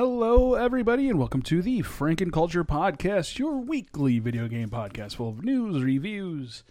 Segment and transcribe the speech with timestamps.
[0.00, 5.30] Hello, everybody, and welcome to the Franken Culture Podcast, your weekly video game podcast full
[5.30, 6.62] of news, reviews,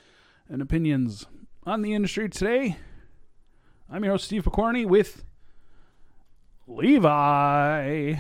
[0.48, 1.26] and opinions
[1.66, 2.30] on the industry.
[2.30, 2.78] Today,
[3.90, 5.26] I'm your host, Steve McCorney, with
[6.68, 8.16] Levi.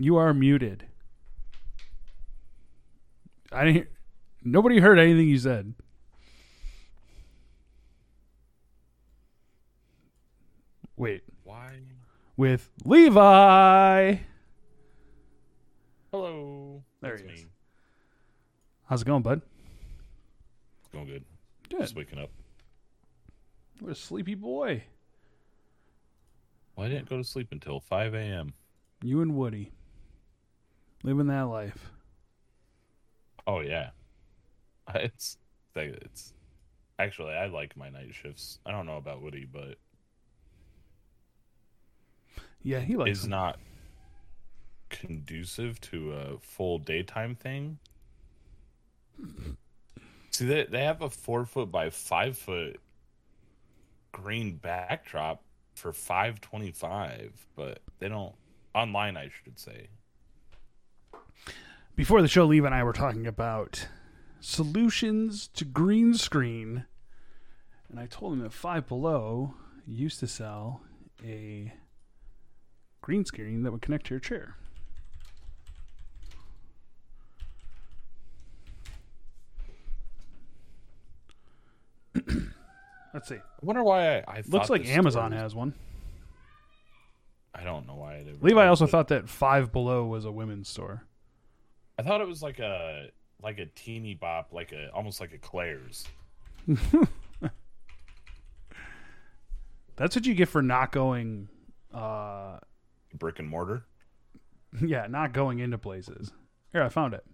[0.00, 0.86] You are muted.
[3.52, 3.74] I didn't.
[3.76, 3.88] Hear,
[4.42, 5.74] nobody heard anything you said.
[10.96, 11.22] Wait?
[12.36, 14.16] With Levi.
[16.10, 16.82] Hello.
[17.00, 17.44] There That's he is.
[17.44, 17.50] me.
[18.86, 19.40] How's it going, bud?
[20.80, 21.24] It's going good.
[21.70, 21.80] Good.
[21.80, 22.30] Just waking up.
[23.80, 24.84] What a sleepy boy.
[26.76, 28.52] Well, I didn't go to sleep until 5 a.m.
[29.02, 29.72] You and Woody.
[31.02, 31.90] Living that life.
[33.46, 33.90] Oh yeah.
[34.94, 35.38] It's
[35.74, 36.34] it's
[36.98, 38.58] actually I like my night shifts.
[38.66, 39.76] I don't know about Woody, but
[42.62, 43.30] Yeah, he likes it's them.
[43.30, 43.58] not
[44.88, 47.78] conducive to a full daytime thing.
[50.30, 52.80] See, they they have a four foot by five foot
[54.12, 55.42] green backdrop
[55.74, 58.34] for five twenty five, but they don't
[58.74, 59.16] online.
[59.16, 59.88] I should say.
[61.94, 63.88] Before the show, Levi and I were talking about
[64.40, 66.86] solutions to green screen.
[67.90, 69.54] And I told him that Five Below
[69.86, 70.80] used to sell
[71.22, 71.74] a
[73.02, 74.56] green screen that would connect to your chair.
[83.14, 83.36] Let's see.
[83.36, 84.24] I wonder why I.
[84.26, 85.74] I Looks like Amazon was- has one.
[87.54, 88.42] I don't know why I did.
[88.42, 91.04] Levi also thought that Five Below was a women's store.
[91.98, 93.08] I thought it was like a
[93.42, 96.06] like a teeny bop, like a almost like a Claire's.
[99.96, 101.48] That's what you get for not going,
[101.92, 102.58] uh,
[103.14, 103.84] brick and mortar.
[104.80, 106.32] yeah, not going into places.
[106.72, 107.24] Here, I found it.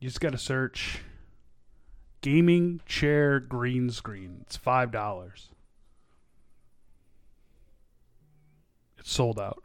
[0.00, 1.00] You just got to search
[2.20, 4.38] gaming chair green screen.
[4.42, 5.48] It's five dollars.
[8.98, 9.58] It's sold out.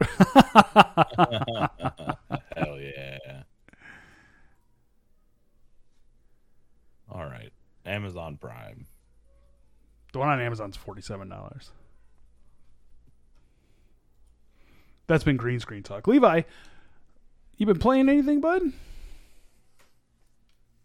[2.56, 3.42] Hell yeah!
[7.08, 7.52] All right,
[7.86, 8.86] Amazon Prime.
[10.14, 11.70] The one on Amazon's forty seven dollars.
[15.06, 16.06] That's been green screen talk.
[16.06, 16.42] Levi,
[17.58, 18.72] you been playing anything, bud?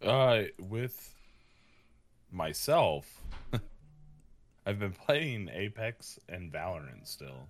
[0.03, 1.15] Uh, with
[2.31, 3.21] myself,
[4.65, 7.47] I've been playing Apex and Valorant still.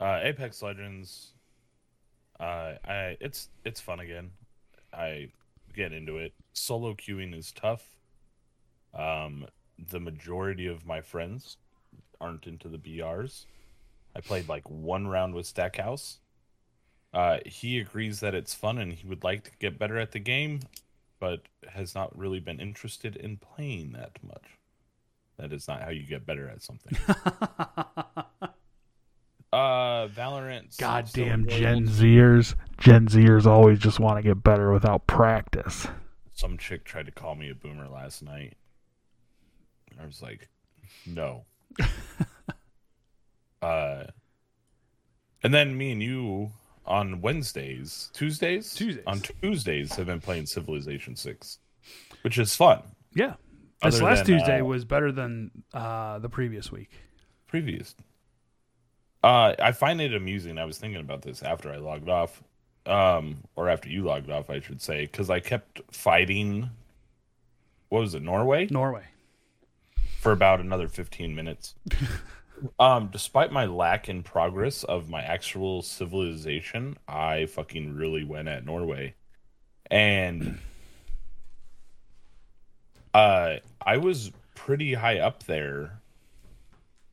[0.00, 1.32] Uh, Apex Legends.
[2.40, 4.32] Uh, I it's it's fun again.
[4.92, 5.28] I
[5.74, 6.34] get into it.
[6.52, 7.86] Solo queuing is tough.
[8.92, 9.46] Um,
[9.90, 11.56] the majority of my friends
[12.20, 13.46] aren't into the BRs.
[14.14, 16.18] I played like one round with Stackhouse.
[17.12, 20.18] Uh, he agrees that it's fun and he would like to get better at the
[20.18, 20.60] game,
[21.20, 24.58] but has not really been interested in playing that much.
[25.38, 26.96] That is not how you get better at something.
[29.52, 30.76] uh, Valorant.
[30.78, 31.86] Goddamn Gen.
[31.86, 32.54] Zers.
[32.78, 35.86] Gen Zers always just want to get better without practice.
[36.34, 38.56] Some chick tried to call me a boomer last night.
[40.00, 40.48] I was like,
[41.06, 41.44] no.
[43.62, 44.04] uh,
[45.42, 46.52] and then me and you
[46.84, 49.04] on Wednesdays, Tuesdays, Tuesdays.
[49.06, 51.58] on Tuesdays have been playing Civilization Six,
[52.22, 52.82] which is fun.
[53.14, 53.34] Yeah.
[53.82, 56.90] This Other last than, Tuesday uh, was better than uh, the previous week.
[57.48, 57.94] previous.
[59.24, 60.58] Uh, I find it amusing.
[60.58, 62.42] I was thinking about this after I logged off,
[62.86, 66.70] um, or after you logged off, I should say, because I kept fighting.
[67.88, 69.04] What was it, Norway, Norway.
[70.22, 71.74] For about another fifteen minutes.
[72.78, 78.64] um, despite my lack in progress of my actual civilization, I fucking really went at
[78.64, 79.14] Norway,
[79.90, 80.60] and
[83.14, 86.00] uh, I was pretty high up there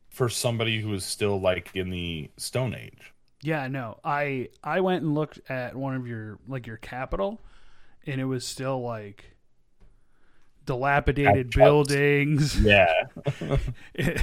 [0.09, 3.11] for somebody who was still like in the Stone Age.
[3.41, 3.97] Yeah, no.
[4.03, 7.41] I I went and looked at one of your like your capital
[8.05, 9.35] and it was still like
[10.69, 12.59] dilapidated buildings.
[12.63, 12.93] Yeah,
[13.95, 14.21] it,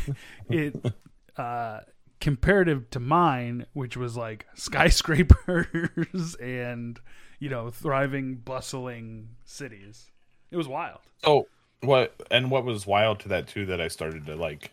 [0.49, 0.93] it
[1.37, 1.81] uh
[2.21, 7.01] comparative to mine, which was like skyscrapers and
[7.39, 10.11] you know, thriving, bustling cities.
[10.51, 11.01] It was wild.
[11.25, 11.47] Oh,
[11.81, 14.71] what and what was wild to that too that I started to like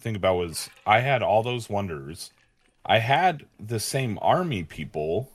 [0.00, 2.30] think about was I had all those wonders.
[2.84, 5.30] I had the same army people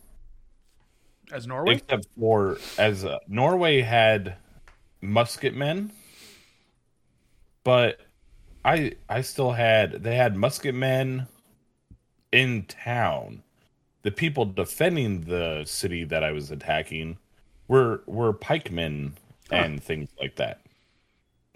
[1.31, 1.75] As Norway?
[1.75, 4.37] except for as uh, Norway had
[5.01, 5.91] musketmen,
[7.63, 7.99] but
[8.63, 11.27] I I still had they had musket men
[12.31, 13.43] in town.
[14.03, 17.17] The people defending the city that I was attacking
[17.67, 19.17] were were pikemen
[19.49, 19.57] Huh.
[19.57, 20.61] and things like that.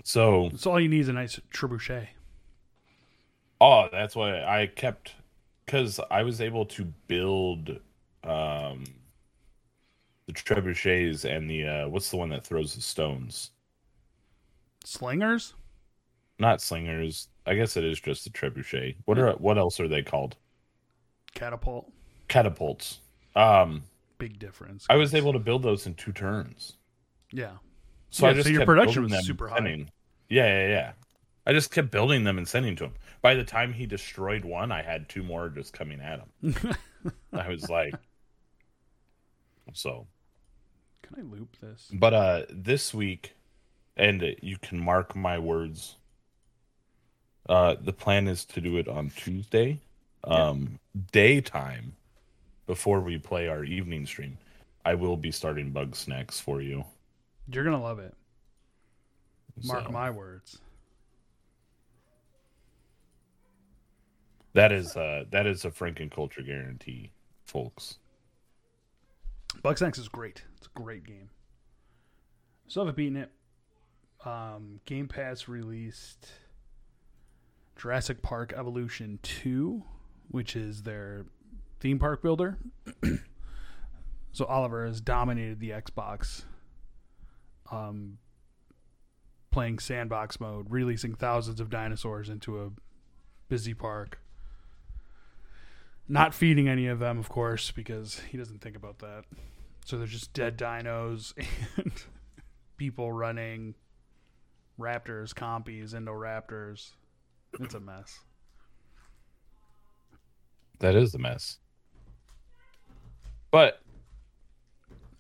[0.03, 2.07] So That's all you need is a nice trebuchet.
[3.62, 5.13] oh, that's why I kept
[5.65, 7.80] because I was able to build
[8.24, 8.83] um
[10.27, 13.51] the trebuchets and the uh what's the one that throws the stones?
[14.83, 15.54] Slingers?
[16.39, 17.27] Not slingers.
[17.45, 18.95] I guess it is just a trebuchet.
[19.06, 20.36] What are what else are they called?
[21.33, 21.92] Catapult.
[22.27, 23.00] Catapults.
[23.36, 23.83] Um
[24.18, 24.86] Big difference.
[24.89, 26.77] I was able to build those in two turns.
[27.31, 27.51] Yeah.
[28.12, 29.57] So Yeah, I just so your kept production was them super high.
[29.57, 29.89] sending-
[30.30, 30.92] Yeah, yeah, yeah.
[31.45, 32.94] I just kept building them and sending to him.
[33.22, 36.56] By the time he destroyed one, I had two more just coming at him.
[37.33, 37.94] I was like,
[39.74, 40.07] so.
[41.06, 41.90] Can I loop this?
[41.94, 43.36] But uh this week,
[43.96, 45.96] and you can mark my words.
[47.48, 49.80] Uh, the plan is to do it on Tuesday,
[50.24, 50.80] um,
[51.12, 51.94] daytime,
[52.66, 54.36] before we play our evening stream.
[54.84, 56.86] I will be starting Bugsnax for you.
[57.48, 58.16] You're gonna love it.
[59.63, 60.60] Mark So, my words.
[64.54, 67.12] That is uh that is a Franken culture guarantee,
[67.46, 68.00] folks.
[69.65, 70.44] Bugsnax is great.
[70.57, 71.31] It's a great game.
[72.67, 73.31] Still haven't beaten it.
[74.23, 76.27] Um, game Pass released
[77.75, 79.83] Jurassic Park Evolution 2,
[80.29, 81.25] which is their
[81.79, 82.59] theme park builder.
[84.33, 86.44] so Oliver has dominated the Xbox,
[87.71, 88.19] um,
[89.50, 92.69] playing sandbox mode, releasing thousands of dinosaurs into a
[93.50, 94.19] busy park.
[96.07, 99.23] Not feeding any of them, of course, because he doesn't think about that.
[99.86, 101.34] So there's just dead dinos
[101.78, 101.92] and
[102.76, 103.76] people running,
[104.80, 106.94] raptors, compies, indoraptors.
[107.60, 108.20] It's a mess.
[110.80, 111.60] That is a mess.
[113.52, 113.80] But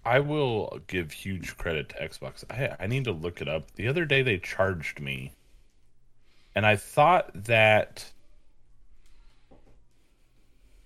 [0.03, 2.43] I will give huge credit to Xbox.
[2.49, 3.71] I I need to look it up.
[3.75, 5.31] The other day they charged me.
[6.55, 8.11] And I thought that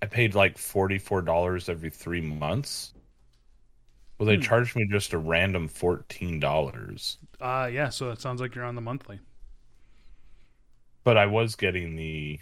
[0.02, 2.94] I paid like $44 every 3 months.
[4.20, 4.42] Well, they Hmm.
[4.42, 7.18] charged me just a random $14.
[7.42, 9.20] Uh yeah, so it sounds like you're on the monthly.
[11.04, 12.40] But I was getting the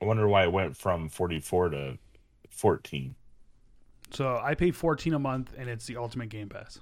[0.00, 1.98] I wonder why it went from 44 to
[2.50, 3.16] 14.
[4.12, 6.78] So I pay 14 a month and it's the ultimate game pass.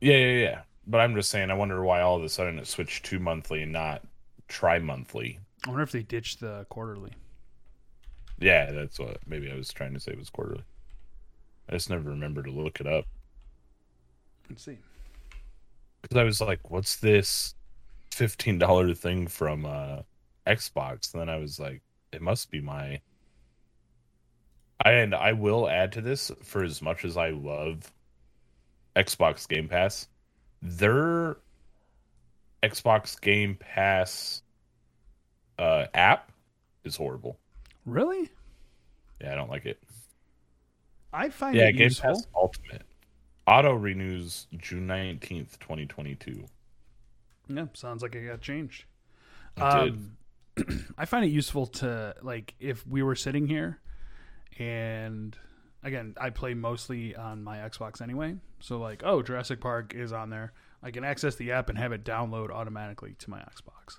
[0.00, 0.62] Yeah, yeah, yeah.
[0.86, 3.62] But I'm just saying, I wonder why all of a sudden it switched to monthly
[3.62, 4.02] and not
[4.48, 5.40] tri monthly.
[5.64, 7.12] I wonder if they ditched the quarterly.
[8.38, 10.64] Yeah, that's what maybe I was trying to say was quarterly.
[11.68, 13.06] I just never remember to look it up
[14.48, 14.78] Let's see.
[16.02, 17.54] because I was like, "What's this
[18.10, 20.02] fifteen dollar thing from uh,
[20.46, 23.00] Xbox?" And then I was like, "It must be my."
[24.84, 27.92] And I will add to this for as much as I love
[28.94, 30.06] Xbox Game Pass,
[30.62, 31.36] their
[32.62, 34.42] Xbox Game Pass
[35.58, 36.30] uh, app
[36.84, 37.38] is horrible.
[37.86, 38.30] Really?
[39.20, 39.82] Yeah, I don't like it.
[41.12, 42.10] I find Yeah, it Game useful.
[42.14, 42.82] Pass Ultimate
[43.48, 46.44] auto renews June nineteenth, twenty twenty two.
[47.48, 48.84] Yeah, sounds like it got changed.
[49.56, 49.92] It did.
[49.94, 50.16] Um,
[50.98, 53.78] I find it useful to like if we were sitting here,
[54.58, 55.36] and
[55.82, 58.36] again, I play mostly on my Xbox anyway.
[58.60, 60.52] So like, oh, Jurassic Park is on there.
[60.82, 63.98] I can access the app and have it download automatically to my Xbox.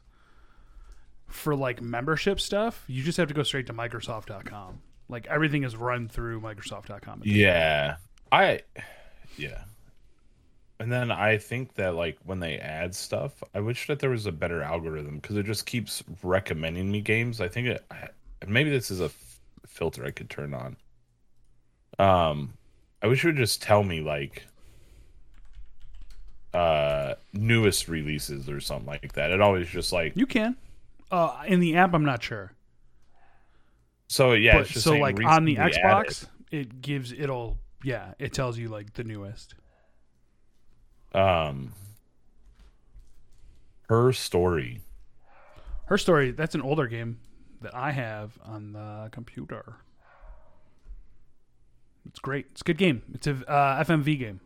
[1.27, 4.81] For like membership stuff, you just have to go straight to Microsoft.com.
[5.07, 7.21] Like everything is run through Microsoft.com.
[7.25, 7.97] Yeah,
[8.31, 8.62] I
[9.38, 9.63] yeah.
[10.79, 14.25] And then I think that like when they add stuff, I wish that there was
[14.25, 17.41] a better algorithm because it just keeps recommending me games.
[17.41, 17.86] I think it
[18.48, 20.77] maybe this is a f- filter I could turn on.
[22.00, 22.53] Um,
[23.03, 24.45] I wish it would just tell me like
[26.53, 29.31] uh newest releases or something like that.
[29.31, 30.55] It always just like You can.
[31.12, 32.53] Uh, in the app, I'm not sure.
[34.07, 34.59] so yeah.
[34.59, 39.03] but so like on the Xbox, it gives it'll yeah, it tells you like the
[39.03, 39.55] newest.
[41.13, 41.74] um
[43.89, 44.81] her story.
[45.86, 47.19] Her story, that's an older game
[47.62, 49.77] that I have on the computer.
[52.07, 52.48] It's great.
[52.51, 53.01] It's a good game.
[53.13, 54.39] It's a uh, FMV game.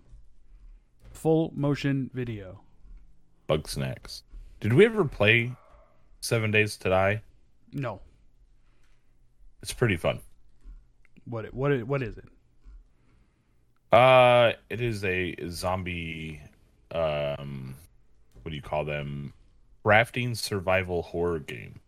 [1.12, 2.62] Full motion video.
[3.50, 4.24] Bugsnax.
[4.60, 5.52] Did we ever play
[6.22, 7.22] Seven Days to Die?
[7.74, 8.02] No.
[9.62, 10.20] It's pretty fun.
[11.26, 12.26] What what what is it?
[13.94, 16.42] Uh, it is a zombie.
[16.92, 17.76] Um,
[18.42, 19.34] what do you call them?
[19.86, 21.80] Crafting survival horror game.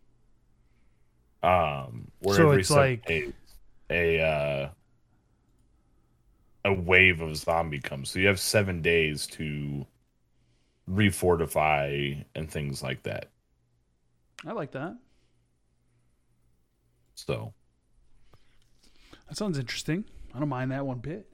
[1.42, 3.32] Um, where So every it's like- days,
[3.90, 4.68] a uh,
[6.64, 8.10] a wave of zombie comes.
[8.10, 9.86] So you have seven days to
[10.90, 13.30] refortify and things like that.
[14.46, 14.96] I like that.
[17.14, 17.52] So
[19.28, 20.04] That sounds interesting.
[20.34, 21.28] I don't mind that one bit.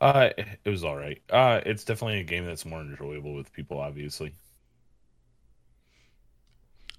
[0.00, 0.30] Uh,
[0.64, 1.20] it was all right.
[1.30, 3.78] Uh, it's definitely a game that's more enjoyable with people.
[3.80, 4.32] Obviously,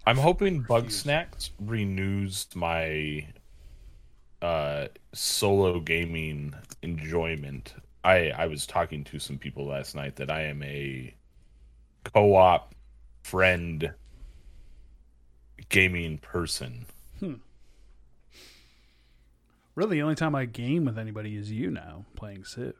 [0.05, 0.91] I'm hoping Bug.
[0.91, 3.27] Snacks renews my
[4.41, 7.74] uh solo gaming enjoyment.
[8.03, 11.13] I I was talking to some people last night that I am a
[12.03, 12.75] co-op
[13.24, 13.93] friend
[15.70, 16.86] gaming person.
[19.75, 22.74] Really, the only time I game with anybody is you now playing Civ.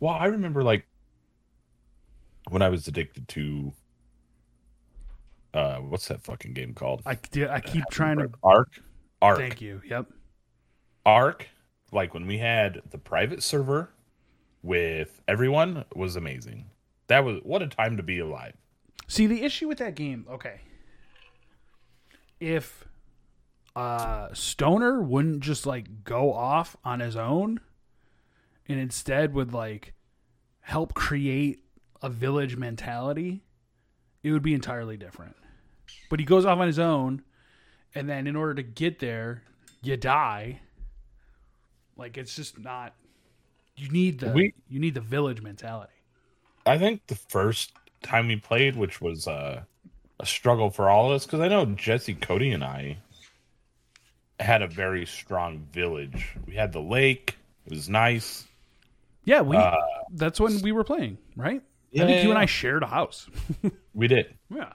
[0.00, 0.86] Well, I remember like
[2.48, 3.72] when I was addicted to
[5.54, 7.02] uh what's that fucking game called?
[7.06, 8.30] I, I keep trying to.
[8.42, 8.80] ARK.
[9.20, 9.38] ARK.
[9.38, 9.82] Thank you.
[9.84, 10.06] Yep.
[11.04, 11.48] ARK,
[11.92, 13.90] like when we had the private server
[14.62, 16.70] with everyone was amazing.
[17.08, 18.54] That was what a time to be alive.
[19.08, 20.60] See, the issue with that game, okay.
[22.40, 22.86] If
[23.74, 27.60] uh Stoner wouldn't just like go off on his own
[28.68, 29.94] and instead would like
[30.60, 31.64] help create
[32.02, 33.42] a village mentality,
[34.22, 35.36] it would be entirely different.
[36.10, 37.22] But he goes off on his own
[37.94, 39.42] and then in order to get there,
[39.82, 40.60] you die.
[41.96, 42.94] Like it's just not
[43.76, 45.92] you need the We- you need the village mentality.
[46.66, 49.62] I think the first time we played, which was uh,
[50.20, 52.98] a struggle for all of us, because I know Jesse, Cody, and I
[54.42, 56.36] had a very strong village.
[56.46, 58.46] We had the lake; it was nice.
[59.24, 59.76] Yeah, we Uh,
[60.12, 61.62] that's when we were playing, right?
[61.90, 62.38] Yeah, I think you and.
[62.38, 63.28] I shared a house.
[63.94, 64.34] We did.
[64.48, 64.72] yeah.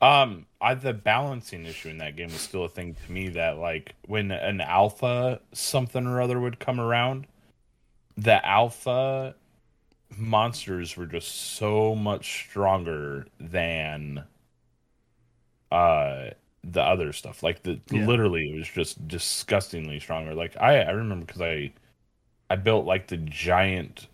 [0.00, 3.58] Um, I the balancing issue in that game was still a thing to me that
[3.58, 7.26] like when an alpha something or other would come around,
[8.16, 9.34] the alpha
[10.16, 14.24] monsters were just so much stronger than
[15.70, 16.30] uh
[16.72, 17.42] the other stuff.
[17.42, 18.06] Like the Yeah.
[18.06, 20.34] literally it was just disgustingly stronger.
[20.34, 21.72] Like I I remember because I
[22.50, 24.08] I built like the giant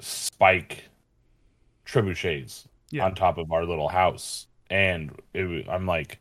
[0.00, 0.84] spike
[1.86, 3.04] trebuchets Yeah.
[3.06, 6.18] on top of our little house, and it, I'm like,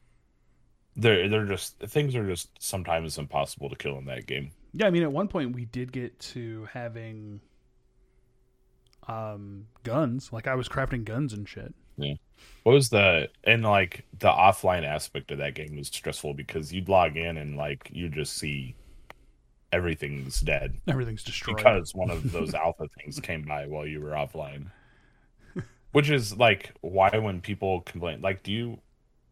[0.96, 4.52] they're they're just things are just sometimes impossible to kill in that game.
[4.74, 7.42] Yeah, I mean at one point we did get to having
[9.08, 10.32] um guns.
[10.34, 11.74] Like I was crafting guns and shit.
[11.98, 16.90] What was the and like the offline aspect of that game was stressful because you'd
[16.90, 18.76] log in and like you just see
[19.72, 21.58] everything's dead Everything's destroyed.
[21.58, 24.68] because one of those alpha things came by while you were offline.
[25.94, 28.80] Which is like why when people complain like do you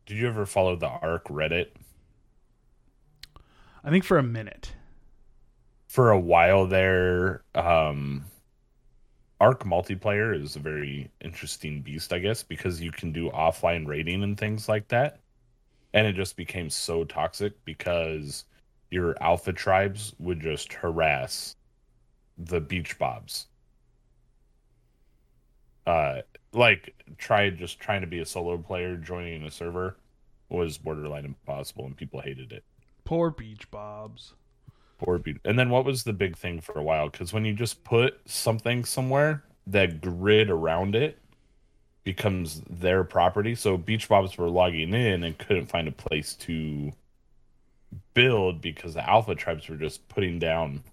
[0.05, 1.67] did you ever follow the ARK Reddit?
[3.83, 4.73] I think for a minute.
[5.87, 8.25] for a while there um
[9.41, 14.23] ARK multiplayer is a very interesting beast i guess because you can do offline raiding
[14.23, 15.19] and things like that.
[15.93, 18.45] And it just became so toxic because
[18.91, 21.55] your alpha tribes would just harass
[22.37, 23.47] the beach bobs.
[25.85, 26.21] Uh
[26.53, 29.97] like try just trying to be a solo player joining a server
[30.49, 32.63] was borderline impossible and people hated it.
[33.03, 34.33] Poor beach bobs.
[35.45, 37.09] And then what was the big thing for a while?
[37.09, 41.19] Because when you just put something somewhere, that grid around it
[42.03, 43.55] becomes their property.
[43.55, 46.93] So beach bobs were logging in and couldn't find a place to
[48.13, 50.83] build because the alpha tribes were just putting down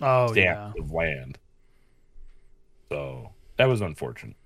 [0.00, 0.70] Oh yeah.
[0.70, 1.38] stamps of land.
[2.90, 4.36] So that was unfortunate.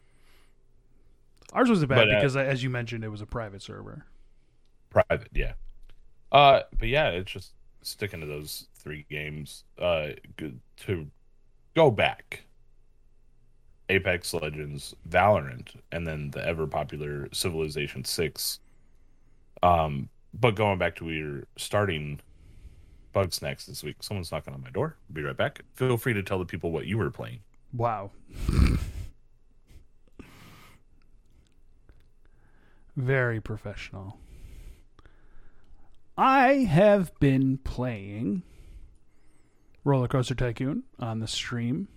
[1.53, 4.05] Ours was bad But, uh, because as you mentioned it was a private server.
[4.91, 5.53] Private, yeah.
[6.33, 7.53] Uh, but yeah, it's just
[7.83, 9.65] sticking to those three games.
[9.79, 10.09] Uh,
[10.79, 11.07] to
[11.77, 12.45] go back.
[13.91, 18.61] Apex Legends, Valorant, and then the ever popular Civilization Six.
[19.63, 22.21] Um, but going back to we were starting
[23.15, 23.97] Bugsnax this week.
[24.01, 24.97] Someone's knocking on my door.
[25.09, 25.63] I'll be right back.
[25.75, 27.41] Feel free to tell the people what you were playing.
[27.75, 28.11] Wow.
[32.97, 34.19] Very professional.
[36.17, 38.43] I have been playing
[39.89, 41.89] Roller Coaster Tycoon on the stream.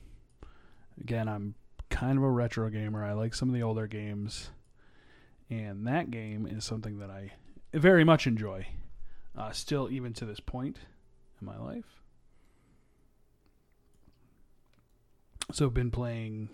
[0.99, 1.55] Again, I'm
[1.89, 3.03] kind of a retro gamer.
[3.03, 4.49] I like some of the older games.
[5.49, 7.33] And that game is something that I
[7.73, 8.65] very much enjoy.
[9.37, 10.77] Uh, still, even to this point
[11.41, 12.01] in my life.
[15.51, 16.47] So, I've been playing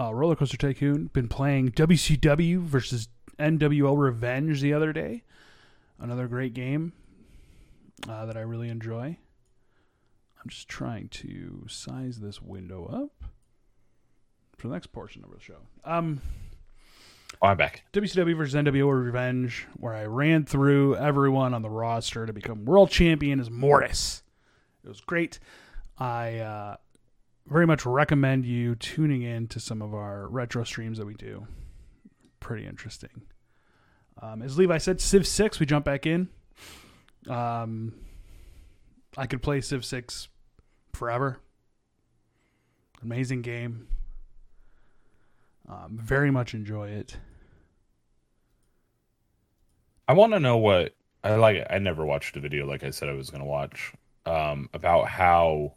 [0.00, 1.10] uh, Roller Coaster Tycoon.
[1.12, 5.24] Been playing WCW versus NWO Revenge the other day.
[5.98, 6.94] Another great game
[8.08, 9.18] uh, that I really enjoy.
[10.44, 13.30] I'm just trying to size this window up
[14.58, 15.58] for the next portion of the show.
[15.84, 16.20] Um,
[17.42, 17.84] Oh, I'm back.
[17.92, 22.90] WCW versus NWO Revenge, where I ran through everyone on the roster to become world
[22.90, 24.22] champion as Mortis.
[24.84, 25.40] It was great.
[25.98, 26.76] I uh,
[27.46, 31.46] very much recommend you tuning in to some of our retro streams that we do.
[32.38, 33.22] Pretty interesting.
[34.22, 36.28] Um, as Levi said, Civ 6, we jump back in.
[37.28, 37.94] Um,
[39.16, 40.28] I could play Civ 6
[40.94, 41.38] forever.
[43.02, 43.88] Amazing game.
[45.68, 47.16] Um, very much enjoy it.
[50.06, 51.66] I want to know what I like.
[51.70, 53.92] I never watched a video like I said I was going to watch
[54.26, 55.74] um, about how.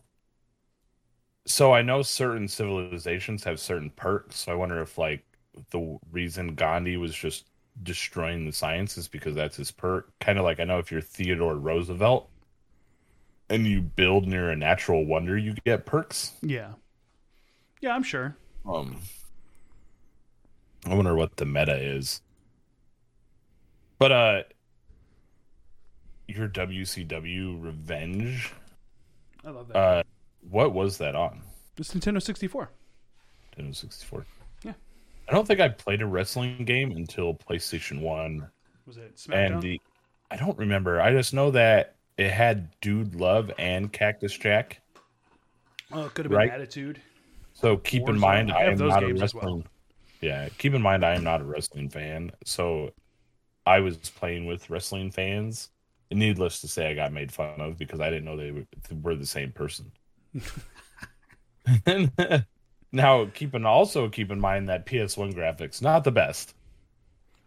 [1.45, 4.35] So I know certain civilizations have certain perks.
[4.37, 5.23] So I wonder if like
[5.71, 7.45] the reason Gandhi was just
[7.83, 10.11] destroying the sciences because that's his perk.
[10.19, 12.29] Kind of like I know if you're Theodore Roosevelt
[13.49, 16.33] and you build near a natural wonder, you get perks.
[16.41, 16.73] Yeah.
[17.81, 18.35] Yeah, I'm sure.
[18.65, 18.97] Um,
[20.85, 22.21] I wonder what the meta is.
[23.99, 24.43] But uh,
[26.27, 28.51] your WCW Revenge.
[29.45, 29.77] I love that.
[29.77, 30.03] Uh,
[30.49, 31.41] what was that on?
[31.77, 32.69] it's Nintendo 64.
[33.57, 34.25] Nintendo 64.
[34.63, 34.73] Yeah.
[35.29, 38.47] I don't think I played a wrestling game until PlayStation One,
[38.85, 39.53] Was it SmackDown?
[39.53, 39.81] and the,
[40.31, 40.99] I don't remember.
[41.01, 44.81] I just know that it had Dude Love and Cactus Jack.
[45.91, 46.51] oh, it could have been right.
[46.51, 47.01] Attitude.
[47.53, 49.43] So keep in mind, I, I am not a wrestling.
[49.43, 49.63] well.
[50.21, 52.31] Yeah, keep in mind, I am not a wrestling fan.
[52.43, 52.91] So
[53.65, 55.69] I was playing with wrestling fans.
[56.09, 58.65] And needless to say, I got made fun of because I didn't know they were,
[59.01, 59.91] were the same person.
[62.91, 66.53] now, keep in also keep in mind that PS1 graphics not the best.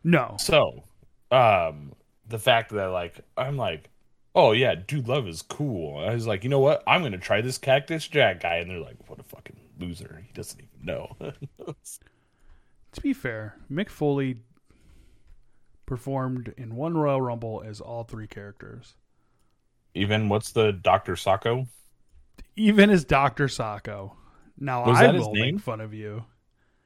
[0.04, 0.36] No.
[0.38, 0.84] So,
[1.30, 1.92] um,
[2.28, 3.89] the fact that like I'm like,
[4.34, 5.98] oh yeah, dude, love is cool.
[5.98, 6.83] I was like, you know what?
[6.87, 10.22] I'm gonna try this Cactus Jack guy, and they're like, what a fucking loser.
[10.26, 11.16] He doesn't even know.
[12.94, 14.38] To be fair, Mick Foley
[15.87, 18.94] performed in one Royal Rumble as all three characters,
[19.94, 21.68] even what's the Doctor Socko?
[22.57, 24.12] even as Doctor Socko.
[24.59, 26.24] Now Was I will make fun of you,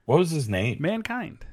[0.05, 0.77] What was his name?
[0.81, 1.47] mankind.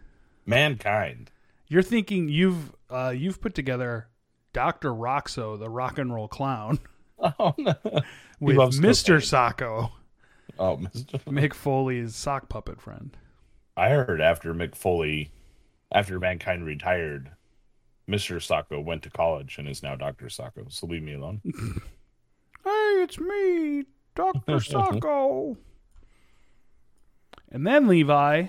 [0.46, 1.32] Mankind.
[1.70, 4.10] You're thinking you've uh, you've put together
[4.54, 6.80] Doctor Roxo, the rock and roll clown,
[7.20, 7.74] Oh no.
[8.40, 8.82] with cocaine.
[9.20, 9.92] Socko,
[10.60, 11.20] Oh, Mr.
[11.26, 13.16] Mick Foley's sock puppet friend.
[13.78, 15.32] I heard after Mick Foley,
[15.92, 17.32] after Mankind retired,
[18.10, 18.36] Mr.
[18.38, 20.26] Socko went to college and is now Dr.
[20.26, 20.72] Socko.
[20.72, 21.42] So leave me alone.
[22.64, 24.40] Hey, it's me, Dr.
[24.60, 25.58] Socko.
[27.52, 28.46] and then Levi.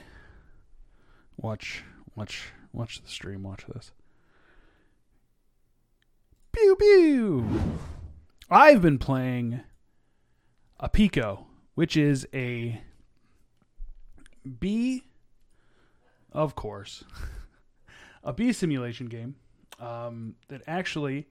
[1.38, 1.82] Watch,
[2.14, 3.42] watch, watch the stream.
[3.42, 3.90] Watch this.
[6.52, 7.78] Pew pew.
[8.50, 9.62] I've been playing
[10.80, 12.80] Apico, which is a
[14.60, 15.04] bee,
[16.30, 17.04] of course,
[18.24, 19.36] a bee simulation game
[19.80, 21.26] um, that actually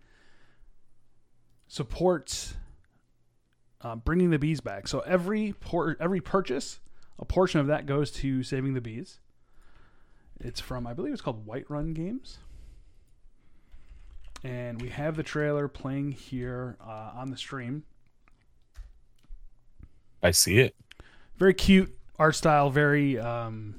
[1.68, 2.56] supports
[3.82, 4.88] uh, bringing the bees back.
[4.88, 6.80] So every por- every purchase,
[7.20, 9.20] a portion of that goes to saving the bees.
[10.40, 12.40] It's from I believe it's called Whitethorn Games,
[14.44, 17.84] and we have the trailer playing here uh, on the stream.
[20.24, 20.76] I see it.
[21.38, 23.76] Very cute art style, very um,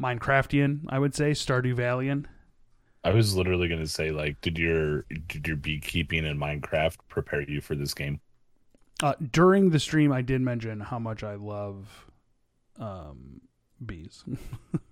[0.00, 2.26] Minecraftian, I would say, Stardew Valleyan.
[3.04, 7.42] I was literally going to say, like, did your did your beekeeping in Minecraft prepare
[7.42, 8.20] you for this game?
[9.02, 12.06] Uh, during the stream, I did mention how much I love
[12.78, 13.40] um,
[13.84, 14.24] bees.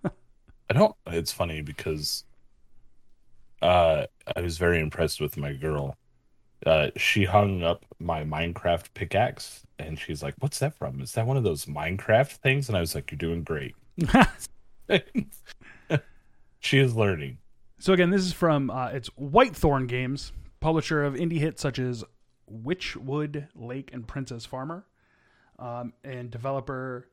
[0.04, 0.94] I don't.
[1.08, 2.24] It's funny because
[3.62, 5.96] uh, I was very impressed with my girl.
[6.64, 11.00] Uh, she hung up my Minecraft pickaxe, and she's like, "What's that from?
[11.00, 13.74] Is that one of those Minecraft things?" And I was like, "You're doing great."
[16.60, 17.38] she is learning.
[17.78, 22.04] So again, this is from uh, it's Whitethorn Games, publisher of indie hits such as
[22.50, 24.86] Witchwood Lake and Princess Farmer,
[25.58, 27.06] um, and developer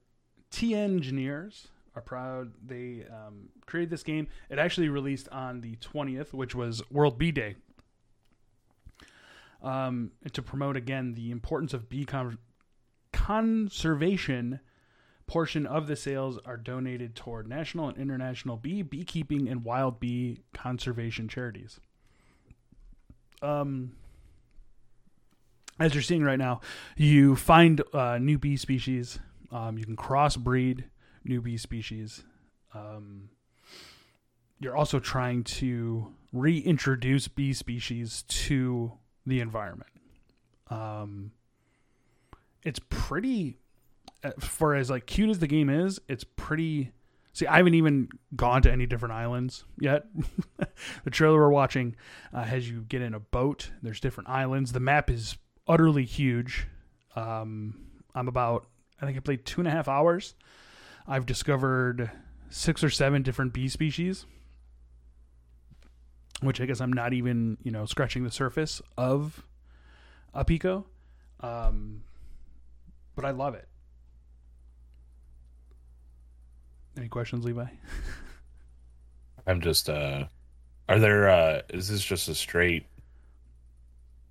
[0.52, 4.28] TNgineers are proud they um, created this game.
[4.50, 7.56] It actually released on the twentieth, which was World Bee Day.
[9.62, 12.38] Um, to promote again the importance of bee con-
[13.14, 14.60] conservation
[15.26, 20.40] portion of the sales are donated toward national and international bee, beekeeping, and wild bee
[20.54, 21.80] conservation charities.
[23.42, 23.94] Um,
[25.80, 26.60] as you're seeing right now,
[26.98, 29.20] you find uh, new bee species.
[29.52, 30.84] Um, you can crossbreed
[31.24, 32.24] new bee species.
[32.74, 33.30] Um,
[34.60, 38.94] you're also trying to reintroduce bee species to
[39.26, 39.92] the environment.
[40.70, 41.32] Um,
[42.64, 43.58] it's pretty,
[44.24, 46.92] uh, for as like cute as the game is, it's pretty.
[47.36, 50.06] See, I haven't even gone to any different islands yet.
[51.04, 51.96] the trailer we're watching
[52.32, 53.72] uh, has you get in a boat.
[53.82, 54.72] There's different islands.
[54.72, 56.68] The map is utterly huge.
[57.16, 58.68] Um, I'm about,
[59.02, 60.36] I think I played two and a half hours.
[61.08, 62.12] I've discovered
[62.50, 64.26] six or seven different bee species,
[66.42, 69.44] which I guess I'm not even, you know, scratching the surface of
[70.36, 70.86] Apico.
[71.40, 72.04] Um,
[73.16, 73.68] but I love it.
[76.96, 77.66] Any questions, Levi?
[79.48, 80.26] I'm just uh
[80.88, 82.86] are there uh is this just a straight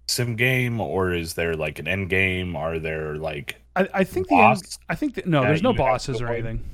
[0.08, 2.56] sim game or is there like an end game?
[2.56, 5.72] Are there like I, I think the end, I think that, no, that there's no
[5.72, 6.64] bosses or anything.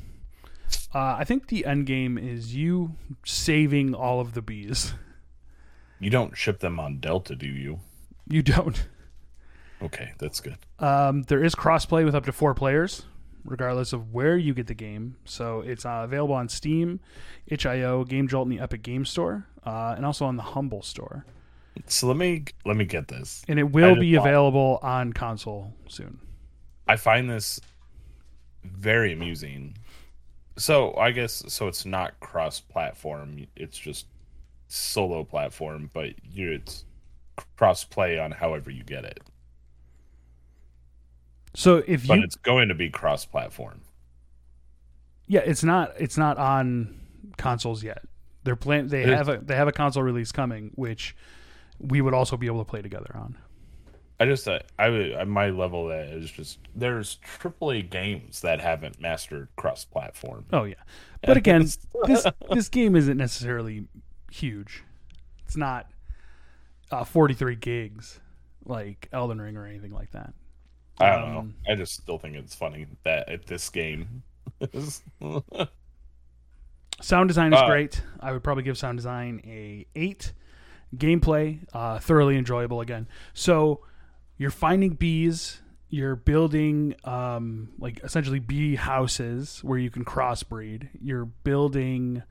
[0.95, 4.95] Uh, I think the end game is you saving all of the bees.
[6.01, 7.81] you don't ship them on Delta, do you?
[8.29, 8.87] You don't.
[9.81, 10.59] Okay, that's good.
[10.79, 13.05] Um, there is crossplay with up to four players,
[13.45, 15.17] regardless of where you get the game.
[15.25, 17.01] So it's uh, available on Steam,
[17.47, 21.25] itch.io, Game Jolt, and the Epic Game Store, uh, and also on the Humble Store.
[21.87, 23.45] So let me let me get this.
[23.47, 26.19] And it will be available on console soon.
[26.89, 27.61] I find this
[28.65, 29.77] very amusing.
[30.57, 31.69] So I guess so.
[31.69, 33.47] It's not cross-platform.
[33.57, 34.07] It's just
[34.69, 36.85] solo platform, but you it's
[37.57, 39.21] cross-play on however you get it.
[41.55, 43.83] So if But you, it's going to be cross-platform.
[45.27, 46.99] yeah, it's not it's not on
[47.37, 48.03] consoles yet.
[48.45, 51.17] They're plan they It have a they have a console release coming, which
[51.79, 53.37] we would also be able to play together on.
[54.21, 59.01] I just uh, I at my level that is just there's AAA games that haven't
[59.01, 60.47] mastered cross-platform.
[60.53, 60.75] Oh yeah,
[61.23, 61.69] but again,
[62.07, 63.87] this this game isn't necessarily
[64.31, 64.83] huge.
[65.45, 65.87] It's not
[66.91, 68.21] uh, 43 gigs
[68.65, 70.35] like Elden Ring or anything like that.
[71.01, 71.39] I don't know.
[71.39, 74.25] Um, I just still think it's funny that at this game
[74.73, 75.01] is
[77.01, 78.03] Sound design is Uh, great.
[78.19, 80.33] I would probably give sound design a eight.
[80.97, 83.07] Gameplay uh, thoroughly enjoyable again.
[83.35, 83.81] So
[84.39, 85.61] you're finding bees.
[85.91, 90.89] You're building um, like essentially bee houses where you can crossbreed.
[91.01, 92.23] You're building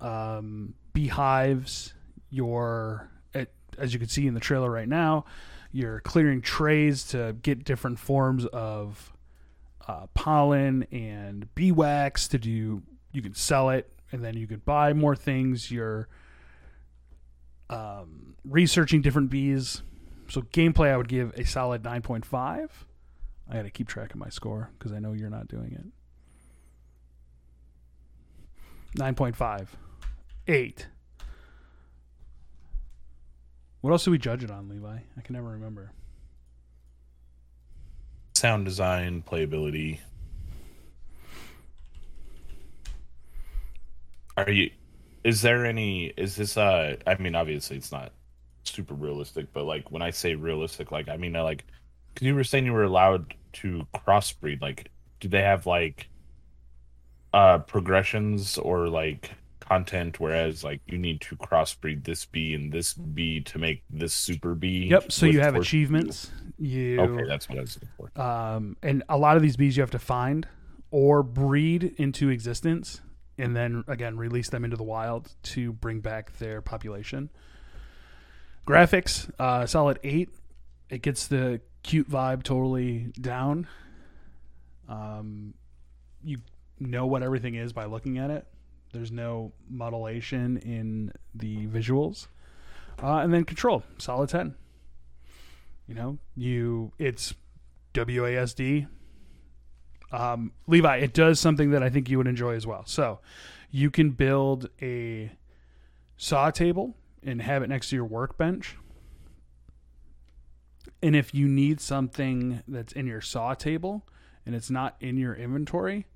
[0.00, 1.94] um, beehives.
[2.30, 3.08] You're
[3.78, 5.24] as you can see in the trailer right now.
[5.72, 9.12] You're clearing trays to get different forms of
[9.88, 14.64] uh, pollen and bee wax to do you can sell it and then you could
[14.64, 16.08] buy more things you're
[17.68, 19.82] um, researching different bees
[20.32, 22.68] so gameplay i would give a solid 9.5
[23.50, 25.84] i gotta keep track of my score because i know you're not doing it
[28.98, 29.68] 9.5
[30.48, 30.86] 8
[33.80, 35.92] what else do we judge it on levi i can never remember
[38.42, 40.00] sound design, playability.
[44.36, 44.70] Are you?
[45.22, 46.06] Is there any?
[46.16, 46.56] Is this?
[46.56, 48.12] Uh, I mean, obviously, it's not
[48.64, 51.64] super realistic, but like when I say realistic, like I mean, I like,
[52.14, 54.60] because you were saying you were allowed to crossbreed.
[54.60, 56.08] Like, do they have like,
[57.32, 60.20] uh, progressions or like content?
[60.20, 64.54] Whereas like you need to crossbreed this bee and this bee to make this super
[64.54, 64.86] bee.
[64.90, 68.20] yep so you have achievements you Okay, that's what I was looking for.
[68.22, 70.46] um, and a lot of these bees you have to find
[70.90, 73.00] or breed into existence
[73.38, 77.30] and then again release them into the wild to bring back their population
[78.66, 80.28] graphics uh, solid 8
[80.90, 83.66] it gets the cute vibe totally down.
[84.88, 85.54] Um,
[86.22, 86.38] you
[86.78, 88.46] know what everything is by looking at it.
[88.92, 92.26] There's no modulation in the visuals.
[93.02, 94.54] Uh, and then control solid 10
[95.86, 97.34] you know, you it's
[97.94, 98.86] WASD.
[100.10, 102.84] Um, Levi, it does something that I think you would enjoy as well.
[102.86, 103.20] So
[103.70, 105.32] you can build a
[106.16, 108.76] saw table and have it next to your workbench.
[111.02, 114.06] And if you need something that's in your saw table
[114.46, 116.06] and it's not in your inventory,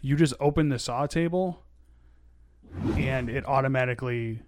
[0.00, 1.62] you just open the saw table
[2.96, 4.42] and it automatically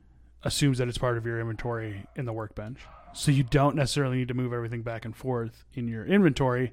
[0.44, 2.80] assumes that it's part of your inventory in the workbench.
[3.12, 6.72] So you don't necessarily need to move everything back and forth in your inventory.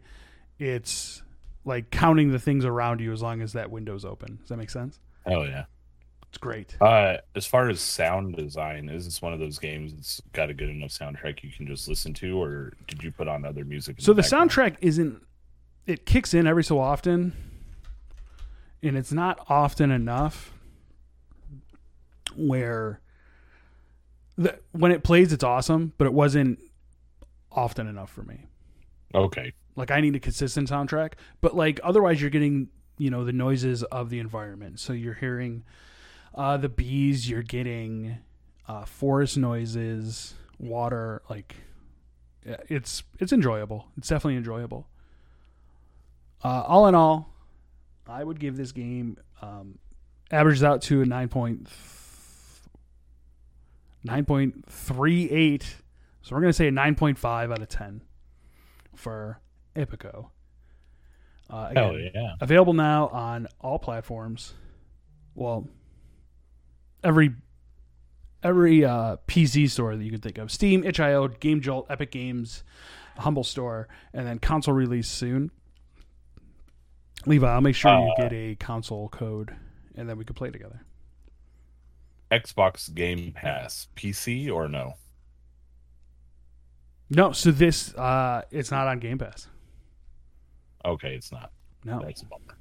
[0.57, 1.21] It's
[1.65, 4.37] like counting the things around you as long as that window's open.
[4.37, 4.99] Does that make sense?
[5.25, 5.65] Oh yeah.
[6.29, 6.77] It's great.
[6.79, 10.53] Uh, as far as sound design, is this one of those games that's got a
[10.53, 13.97] good enough soundtrack you can just listen to, or did you put on other music?
[13.99, 14.51] So the background?
[14.51, 15.23] soundtrack isn't
[15.87, 17.33] it kicks in every so often
[18.81, 20.53] and it's not often enough
[22.35, 23.01] where
[24.37, 26.59] the, when it plays, it's awesome, but it wasn't
[27.51, 28.45] often enough for me.
[29.13, 29.53] Okay.
[29.75, 33.83] Like I need a consistent soundtrack, but like otherwise, you're getting you know the noises
[33.83, 34.79] of the environment.
[34.79, 35.63] So you're hearing
[36.35, 38.17] uh, the bees, you're getting
[38.67, 41.21] uh, forest noises, water.
[41.29, 41.55] Like
[42.43, 43.87] it's it's enjoyable.
[43.97, 44.87] It's definitely enjoyable.
[46.43, 47.33] Uh, all in all,
[48.07, 49.77] I would give this game um,
[50.31, 51.67] averages out to a nine point
[54.03, 55.75] nine point three eight.
[56.21, 58.01] So we're gonna say a nine point five out of ten
[58.95, 59.39] for
[59.75, 60.29] Apico.
[61.49, 62.35] Uh, Hell yeah.
[62.39, 64.53] available now on all platforms.
[65.33, 65.67] Well,
[67.03, 67.35] every
[68.43, 72.63] every uh, PC store that you can think of: Steam, itch.io, Game Jolt, Epic Games,
[73.17, 75.51] Humble Store, and then console release soon.
[77.25, 79.55] Levi, I'll make sure you Uh, get a console code,
[79.95, 80.81] and then we can play together.
[82.31, 84.93] Xbox Game Pass, PC or no?
[87.09, 89.47] No, so this uh, it's not on Game Pass.
[90.85, 91.51] Okay, it's not.
[91.83, 92.57] No, That's a bummer.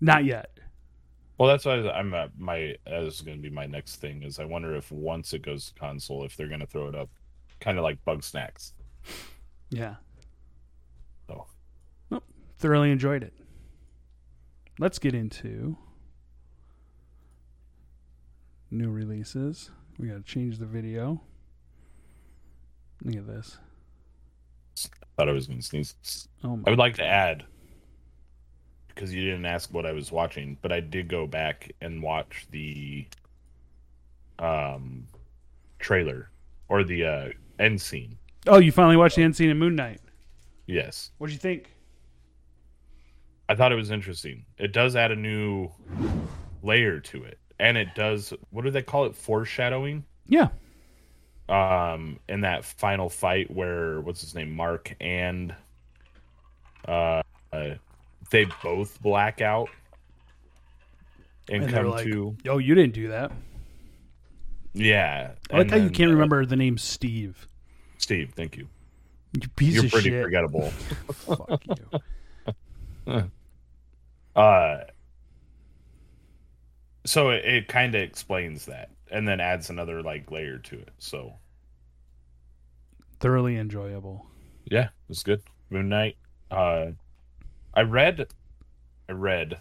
[0.00, 0.50] not yet.
[1.38, 4.44] Well, that's why I'm uh, my is going to be my next thing is I
[4.44, 7.10] wonder if once it goes to console if they're going to throw it up,
[7.60, 8.72] kind of like Bugsnax.
[9.70, 9.96] Yeah,
[11.28, 11.46] So
[12.58, 13.34] thoroughly enjoyed it.
[14.78, 15.76] Let's get into
[18.70, 19.70] new releases.
[19.98, 21.20] We got to change the video.
[23.02, 23.58] Look at this.
[25.16, 26.28] thought I was going to sneeze.
[26.44, 27.44] Oh I would like to add
[28.96, 32.46] because you didn't ask what I was watching, but I did go back and watch
[32.50, 33.06] the
[34.38, 35.06] um
[35.78, 36.30] trailer
[36.68, 37.28] or the uh
[37.58, 38.18] end scene.
[38.46, 40.00] Oh, you finally watched the end scene in Moon Knight.
[40.66, 41.10] Yes.
[41.18, 41.70] What'd you think?
[43.48, 44.44] I thought it was interesting.
[44.58, 45.70] It does add a new
[46.62, 47.38] layer to it.
[47.60, 49.14] And it does what do they call it?
[49.14, 50.04] Foreshadowing?
[50.28, 50.48] Yeah,
[51.48, 54.50] Um in that final fight where what's his name?
[54.54, 55.54] Mark and
[56.88, 57.74] uh, uh
[58.30, 59.68] they both black out
[61.48, 63.30] and, And come like, to oh, you didn't do that.
[64.74, 65.32] yeah.
[65.52, 67.46] I like how you can't uh, remember the name Steve.
[67.98, 68.68] Steve, thank you.
[69.40, 70.22] You piece You're of pretty shit.
[70.24, 70.70] forgettable.
[71.12, 71.62] Fuck
[73.06, 73.30] you.
[74.34, 74.80] Uh,
[77.06, 80.90] so it, it kind of explains that, and then adds another like layer to it.
[80.98, 81.32] So
[83.18, 84.26] Thoroughly enjoyable.
[84.66, 85.40] yeah, it was good.
[85.70, 86.16] Moon Knight.
[86.50, 86.88] Uh,
[87.76, 88.26] I read,
[89.08, 89.60] I read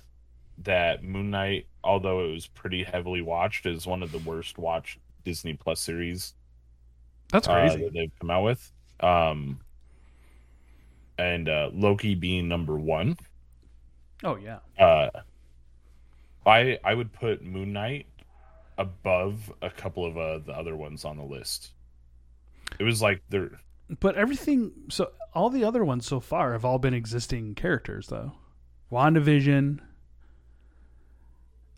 [0.59, 4.99] that Moon Knight, although it was pretty heavily watched, is one of the worst watched
[5.25, 6.33] Disney Plus series
[7.31, 7.83] That's uh, crazy.
[7.83, 8.71] that they've come out with.
[9.01, 9.59] Um,
[11.17, 13.17] and uh, Loki being number one.
[14.23, 14.59] oh yeah.
[14.79, 15.09] Uh,
[16.45, 18.05] I I would put Moon Knight
[18.77, 21.71] above a couple of uh, the other ones on the list.
[22.79, 23.51] It was like they're
[23.99, 28.33] But everything, so all the other ones so far have all been existing characters, though.
[28.91, 29.79] WandaVision,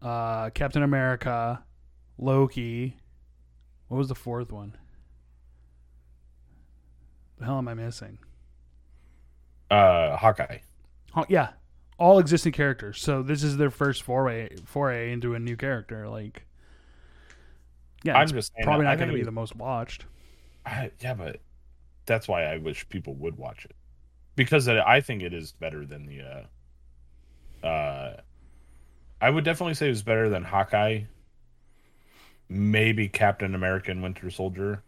[0.01, 1.63] uh, Captain America,
[2.17, 2.97] Loki.
[3.87, 4.77] What was the fourth one?
[7.39, 8.19] The hell am I missing?
[9.69, 10.59] uh, Hawkeye.
[11.15, 11.49] Oh, yeah,
[11.97, 13.01] all existing characters.
[13.01, 16.07] So this is their first foray foray into a new character.
[16.07, 16.45] Like,
[18.03, 20.05] yeah, I'm it's just probably not going to be the most watched.
[20.65, 21.39] I, yeah, but
[22.07, 23.75] that's why I wish people would watch it
[24.35, 26.21] because I think it is better than the.
[27.63, 28.21] Uh, uh,
[29.21, 31.01] I would definitely say it was better than Hawkeye.
[32.49, 34.81] Maybe Captain America and Winter Soldier.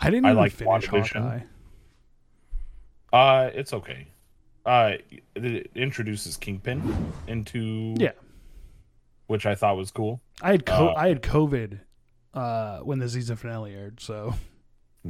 [0.00, 1.22] I didn't I like finish WandaVision.
[1.22, 1.40] Hawkeye.
[3.12, 4.06] Uh, it's okay.
[4.66, 4.92] Uh,
[5.34, 8.12] it introduces Kingpin into Yeah.
[9.28, 10.20] which I thought was cool.
[10.42, 11.80] I had co- Uh, I had COVID
[12.34, 14.34] uh, when the season finale aired, so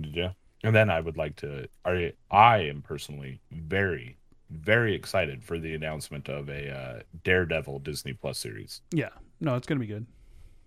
[0.01, 0.31] Did you?
[0.63, 1.69] And then I would like to.
[1.85, 4.17] I I am personally very
[4.51, 8.83] very excited for the announcement of a uh, Daredevil Disney Plus series.
[8.93, 10.07] yeah, no, it's gonna be good.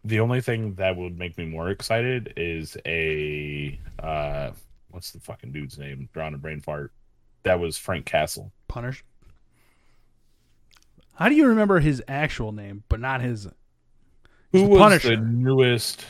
[0.05, 4.51] The only thing that would make me more excited is a uh,
[4.89, 6.09] what's the fucking dude's name?
[6.13, 6.91] Drawing a brain fart.
[7.43, 8.51] That was Frank Castle.
[8.67, 9.03] Punish.
[11.15, 13.47] How do you remember his actual name, but not his?
[14.51, 15.15] Who the was Punisher.
[15.15, 16.05] the newest?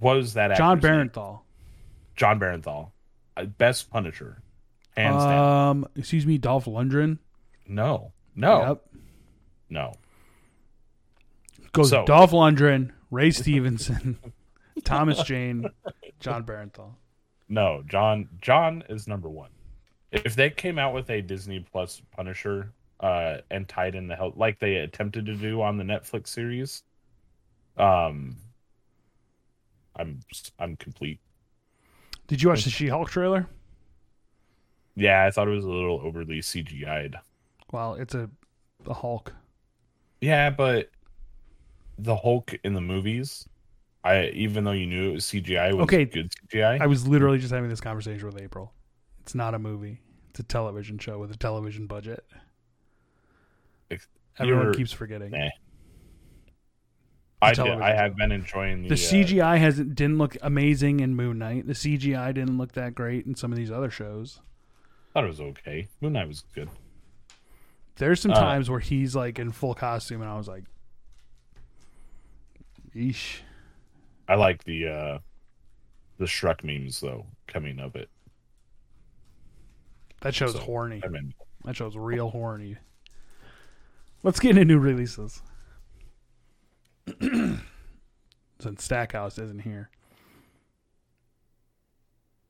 [0.00, 0.98] Was that John actor's name?
[2.16, 2.90] Jon Bernthal,
[3.36, 4.42] Uh, best Punisher,
[4.96, 5.68] hands down.
[5.68, 7.18] Um, excuse me, Dolph Lundgren.
[7.66, 8.84] No, no, Yep.
[9.70, 9.92] no.
[11.72, 14.18] Goes So- Dolph Lundgren, Ray Stevenson,
[14.84, 15.66] Thomas Jane,
[16.20, 16.94] Jon Bernthal.
[17.48, 19.50] No, John John is number one.
[20.10, 24.36] If they came out with a Disney Plus Punisher uh and tied in the help
[24.36, 26.82] like they attempted to do on the Netflix series,
[27.78, 28.36] Um,
[29.96, 30.20] I'm
[30.58, 31.20] I'm complete.
[32.26, 33.46] Did you watch the She-Hulk trailer?
[34.94, 37.16] Yeah, I thought it was a little overly CGI'd.
[37.72, 38.28] Well, it's a,
[38.86, 39.32] a Hulk.
[40.20, 40.90] Yeah, but
[41.98, 43.48] the Hulk in the movies,
[44.04, 46.80] I even though you knew it was CGI, was Okay, good CGI.
[46.80, 48.72] I was literally just having this conversation with April.
[49.20, 50.00] It's not a movie.
[50.30, 52.24] It's a television show with a television budget.
[54.38, 55.30] Everyone you're- keeps forgetting.
[55.30, 55.48] Nah.
[57.42, 61.14] I, did, I have been enjoying the, The uh, CGI hasn't didn't look amazing in
[61.16, 61.66] Moon Knight.
[61.66, 64.40] The CGI didn't look that great in some of these other shows.
[65.12, 65.88] thought it was okay.
[66.00, 66.68] Moon Knight was good.
[67.96, 70.64] There's some Uh, times where he's like in full costume, and I was like,
[72.94, 73.40] "Eesh."
[74.28, 75.18] I like the uh
[76.18, 78.08] the Shrek memes though coming of it.
[80.20, 81.02] That show's So, horny.
[81.04, 82.76] I mean, That show's real horny.
[84.22, 85.42] Let's get into new releases.
[88.60, 89.90] Since Stackhouse isn't here,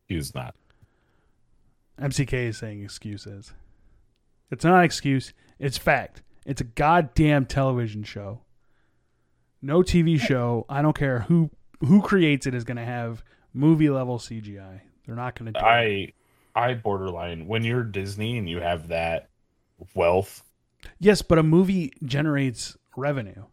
[0.06, 0.54] he's not.
[2.00, 3.52] MCK is saying excuses.
[4.50, 5.32] It's not an excuse.
[5.58, 6.22] It's fact.
[6.44, 8.42] It's a goddamn television show.
[9.62, 10.66] No TV show.
[10.68, 13.22] I don't care who who creates it is going to have
[13.54, 14.80] movie level CGI.
[15.06, 15.68] They're not going to do it.
[15.68, 16.12] I
[16.54, 19.30] I borderline when you're Disney and you have that
[19.94, 20.42] wealth.
[20.98, 23.44] Yes, but a movie generates revenue.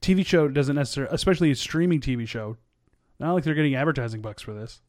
[0.00, 2.56] TV show doesn't necessarily, especially a streaming TV show.
[3.18, 4.80] Not like they're getting advertising bucks for this.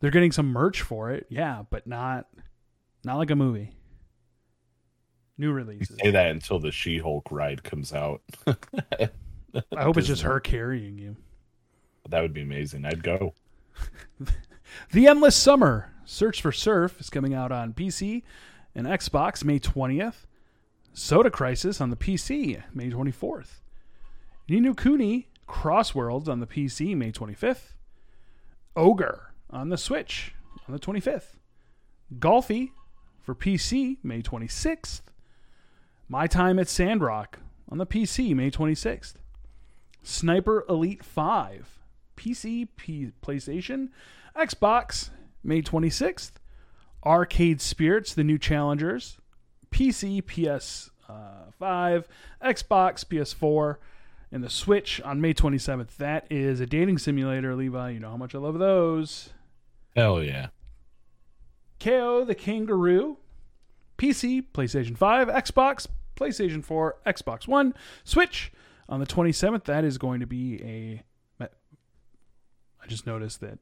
[0.00, 2.26] They're getting some merch for it, yeah, but not
[3.04, 3.70] not like a movie.
[5.36, 5.96] New You releases.
[6.02, 8.22] say that until the She-Hulk ride comes out.
[8.46, 11.16] I hope it's just her carrying you.
[12.08, 12.84] That would be amazing.
[12.84, 13.34] I'd go.
[14.90, 18.22] The Endless Summer Search for Surf is coming out on PC
[18.74, 20.26] and Xbox May 20th.
[20.94, 23.60] Soda Crisis on the PC May 24th.
[24.48, 27.74] Ni no Kuni Crossworlds on the PC May 25th.
[28.76, 30.34] Ogre on the Switch
[30.68, 31.36] on the 25th.
[32.18, 32.70] Golfy
[33.20, 35.02] for PC May 26th.
[36.08, 39.14] My Time at Sandrock on the PC May 26th.
[40.02, 41.80] Sniper Elite 5
[42.16, 43.88] PC, P- PlayStation,
[44.36, 45.10] Xbox
[45.42, 46.32] May 26th.
[47.04, 49.18] Arcade Spirits, the new challengers,
[49.74, 52.04] PC, PS5,
[52.40, 53.76] Xbox, PS4,
[54.30, 55.96] and the Switch on May 27th.
[55.96, 57.90] That is a dating simulator, Levi.
[57.90, 59.30] You know how much I love those.
[59.96, 60.48] Hell yeah.
[61.80, 63.16] Kao the Kangaroo,
[63.98, 68.52] PC, PlayStation 5, Xbox, PlayStation 4, Xbox One, Switch
[68.88, 69.64] on the 27th.
[69.64, 71.02] That is going to be a.
[71.40, 73.58] I just noticed that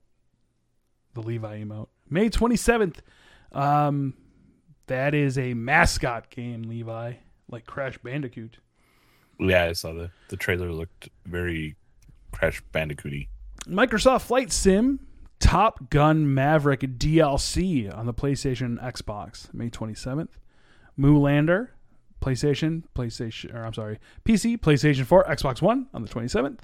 [1.14, 1.86] the Levi emote.
[2.10, 2.96] May 27th.
[3.52, 4.14] Um,
[4.86, 7.14] that is a mascot game, Levi,
[7.48, 8.58] like Crash Bandicoot.
[9.38, 11.76] Yeah, I saw the the trailer looked very
[12.32, 13.28] Crash Bandicooty.
[13.66, 15.00] Microsoft Flight Sim
[15.38, 20.28] Top Gun Maverick DLC on the PlayStation and Xbox May 27th.
[20.98, 21.68] Moolander
[22.22, 26.60] PlayStation, PlayStation or I'm sorry, PC, PlayStation 4, Xbox One on the 27th.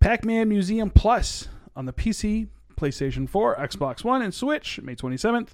[0.00, 5.50] Pac-Man Museum Plus on the PC, PlayStation 4, Xbox One and Switch May 27th.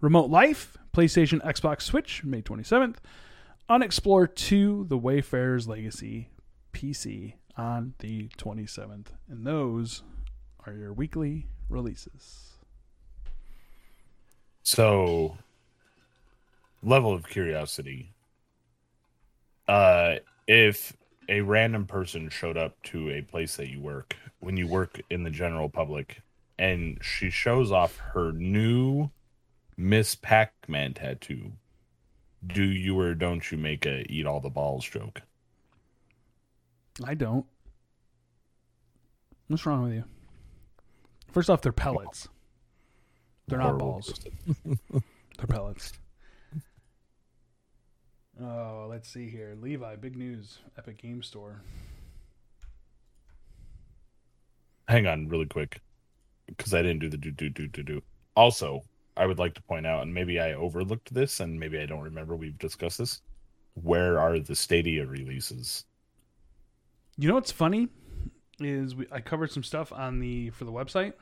[0.00, 2.96] Remote Life, PlayStation, Xbox, Switch May 27th.
[3.68, 6.30] Unexplored 2, The Wayfarer's Legacy,
[6.72, 9.08] PC on the 27th.
[9.28, 10.02] And those
[10.66, 12.54] are your weekly releases.
[14.62, 15.36] So,
[16.82, 18.14] level of curiosity.
[19.68, 20.96] Uh, if
[21.28, 25.24] a random person showed up to a place that you work, when you work in
[25.24, 26.22] the general public,
[26.58, 29.10] and she shows off her new
[29.80, 31.52] Miss Pac-Man tattoo,
[32.46, 35.22] do you or don't you make a eat all the balls joke?
[37.02, 37.46] I don't.
[39.48, 40.04] What's wrong with you?
[41.32, 42.28] First off, they're pellets.
[43.48, 44.20] They're not balls.
[44.90, 45.94] They're pellets.
[48.38, 49.56] Oh, let's see here.
[49.58, 50.58] Levi, big news.
[50.76, 51.62] Epic Game Store.
[54.88, 55.80] hang on really quick
[56.46, 58.02] because I didn't do the do do do do do.
[58.36, 58.84] Also,
[59.20, 62.00] I would like to point out, and maybe I overlooked this, and maybe I don't
[62.00, 63.20] remember we've discussed this.
[63.74, 65.84] Where are the Stadia releases?
[67.18, 67.90] You know what's funny
[68.60, 71.12] is we, I covered some stuff on the for the website,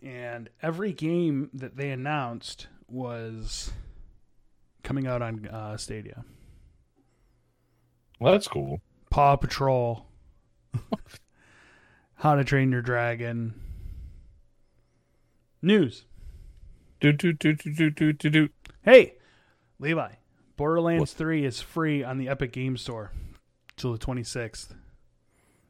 [0.00, 3.72] and every game that they announced was
[4.84, 6.24] coming out on uh, Stadia.
[8.20, 8.82] Well, that's cool.
[9.10, 10.06] Paw Patrol,
[12.14, 13.60] How to Train Your Dragon,
[15.62, 16.04] news.
[17.00, 18.48] Do do do do do do do do.
[18.82, 19.14] Hey,
[19.78, 20.12] Levi,
[20.56, 23.12] Borderlands 3 is free on the Epic Game Store
[23.76, 24.74] till the 26th.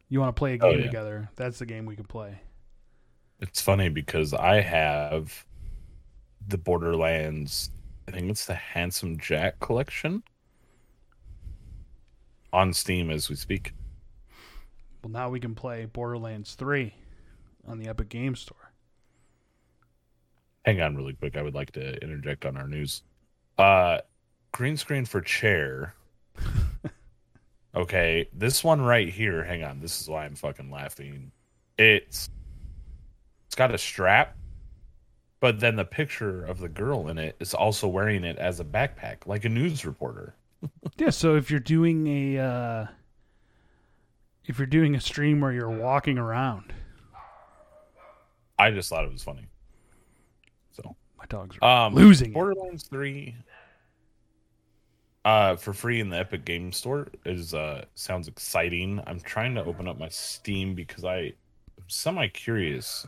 [0.08, 0.86] You want to play a Oh, game yeah.
[0.86, 1.30] together?
[1.34, 2.38] That's the game we can play.
[3.40, 5.44] It's funny because I have
[6.46, 7.70] the Borderlands.
[8.06, 10.22] I think it's the Handsome Jack collection
[12.52, 13.72] on Steam as we speak.
[15.02, 16.94] Well, now we can play Borderlands 3
[17.66, 18.65] on the Epic Game Store.
[20.66, 21.36] Hang on, really quick.
[21.36, 23.02] I would like to interject on our news.
[23.56, 23.98] Uh,
[24.50, 25.94] green screen for chair.
[27.76, 29.44] okay, this one right here.
[29.44, 29.80] Hang on.
[29.80, 31.30] This is why I'm fucking laughing.
[31.78, 32.30] It's
[33.46, 34.36] it's got a strap,
[35.38, 38.64] but then the picture of the girl in it is also wearing it as a
[38.64, 40.34] backpack, like a news reporter.
[40.96, 42.86] Yeah, so if you're doing a uh,
[44.46, 46.72] if you're doing a stream where you're walking around,
[48.58, 49.46] I just thought it was funny.
[51.30, 52.30] So my dogs are Um, losing.
[52.30, 52.34] it.
[52.34, 53.36] Borderlands Three,
[55.24, 59.00] uh, for free in the Epic Game Store is uh sounds exciting.
[59.06, 61.32] I'm trying to open up my Steam because I am
[61.88, 63.06] semi curious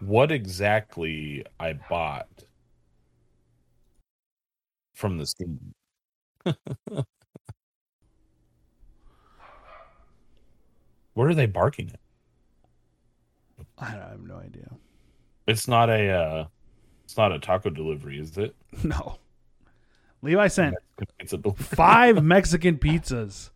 [0.00, 2.44] what exactly I bought
[4.94, 5.74] from the Steam.
[11.14, 12.00] Where are they barking at?
[13.78, 14.70] I have no idea.
[15.46, 16.46] It's not a uh
[17.16, 18.54] it's not a taco delivery, is it?
[18.84, 19.16] No.
[20.20, 20.74] Levi sent
[21.18, 21.64] It's a delivery.
[21.64, 23.48] five Mexican pizzas.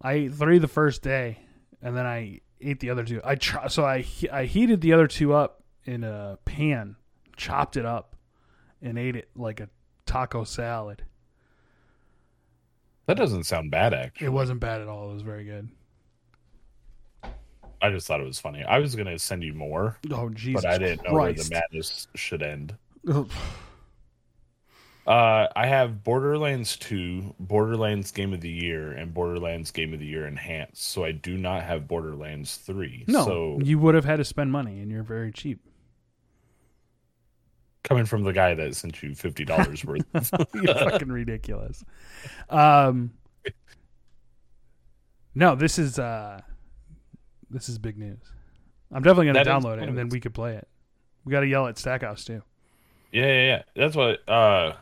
[0.00, 1.40] I ate three the first day,
[1.82, 3.20] and then I ate the other two.
[3.22, 6.96] I tr- so I I heated the other two up in a pan,
[7.36, 8.16] chopped it up,
[8.80, 9.68] and ate it like a
[10.06, 11.02] taco salad.
[13.06, 14.28] That doesn't sound bad actually.
[14.28, 15.10] It wasn't bad at all.
[15.10, 15.68] It was very good.
[17.82, 18.62] I just thought it was funny.
[18.62, 22.06] I was gonna send you more, Oh Jesus but I didn't know where the madness
[22.14, 22.74] should end.
[25.06, 30.06] Uh, I have Borderlands 2, Borderlands Game of the Year, and Borderlands Game of the
[30.06, 30.82] Year Enhanced.
[30.88, 33.06] So I do not have Borderlands 3.
[33.08, 35.60] No, So you would have had to spend money, and you're very cheap.
[37.82, 40.04] coming from the guy that sent you fifty dollars worth,
[40.54, 41.82] You're fucking ridiculous.
[42.50, 43.12] Um,
[45.34, 46.42] no, this is uh,
[47.50, 48.18] this is big news.
[48.92, 50.68] I'm definitely gonna That download it, and then we could play it.
[51.24, 52.42] We got to yell at Stackhouse too.
[53.12, 53.62] yeah, yeah, yeah.
[53.76, 54.28] That's what.
[54.28, 54.74] Uh,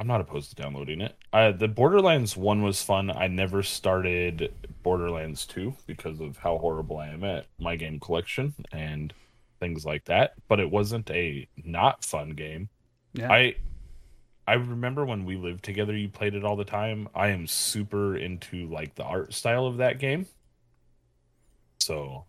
[0.00, 1.16] I'm not opposed to downloading it.
[1.32, 3.10] Uh, the Borderlands one was fun.
[3.10, 4.52] I never started
[4.82, 9.12] Borderlands two because of how horrible I am at my game collection and
[9.58, 10.34] things like that.
[10.46, 12.68] But it wasn't a not fun game.
[13.12, 13.56] Yeah, I
[14.46, 17.08] I remember when we lived together you played it all the time.
[17.14, 20.26] I am super into like the art style of that game.
[21.88, 22.26] So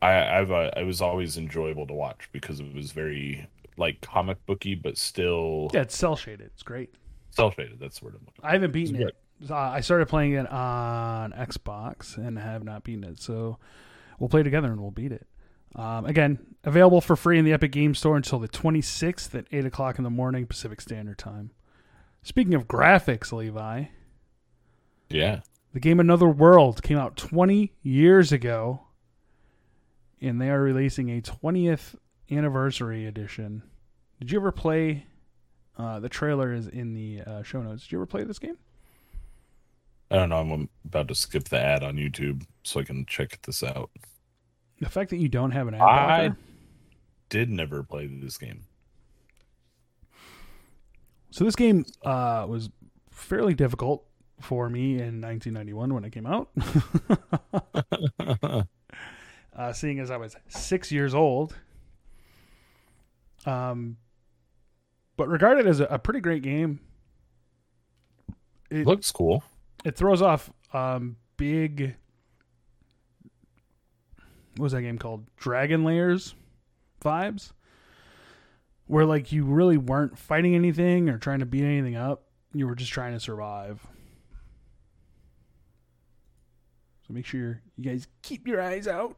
[0.00, 4.38] I I've uh, it was always enjoyable to watch because it was very like comic
[4.46, 6.50] booky but still yeah, it's cell shaded.
[6.54, 6.94] It's great.
[7.30, 7.80] cell shaded.
[7.80, 8.44] That's the word I'm looking.
[8.44, 9.50] I haven't beaten It's it.
[9.50, 13.20] Uh, I started playing it on Xbox and have not beaten it.
[13.20, 13.58] So
[14.20, 15.26] we'll play together and we'll beat it.
[15.74, 19.64] Um, again, available for free in the Epic Game Store until the 26th at 8
[19.64, 21.52] o'clock in the morning Pacific Standard Time.
[22.22, 23.84] Speaking of graphics, Levi,
[25.08, 25.40] Yeah.
[25.72, 28.80] The game Another World came out 20 years ago,
[30.20, 31.94] and they are releasing a 20th
[32.30, 33.62] anniversary edition.
[34.18, 35.06] Did you ever play?
[35.78, 37.84] Uh, the trailer is in the uh, show notes.
[37.84, 38.58] Did you ever play this game?
[40.10, 40.38] I don't know.
[40.38, 43.90] I'm about to skip the ad on YouTube so I can check this out.
[44.80, 46.30] The fact that you don't have an ad I
[47.28, 48.64] did never play this game.
[51.30, 52.70] So this game uh, was
[53.10, 54.04] fairly difficult
[54.40, 56.48] for me in 1991 when it came out.
[59.56, 61.54] uh, seeing as I was six years old.
[63.46, 63.96] Um,
[65.16, 66.80] but regarded as a, a pretty great game.
[68.70, 69.42] It, Looks cool.
[69.84, 71.96] it throws off um, big.
[74.56, 75.26] What was that game called?
[75.36, 76.16] Dragon's Lair
[77.02, 77.52] vibes,
[78.86, 82.24] where like you really weren't fighting anything or trying to beat anything up.
[82.52, 83.84] You were just trying to survive.
[87.10, 89.16] So make sure you guys keep your eyes out.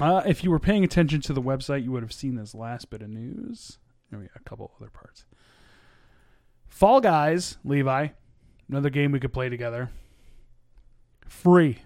[0.00, 2.90] Uh, if you were paying attention to the website, you would have seen this last
[2.90, 3.78] bit of news.
[4.12, 5.24] And we got a couple other parts.
[6.68, 8.08] Fall Guys, Levi,
[8.68, 9.90] another game we could play together.
[11.26, 11.78] Free.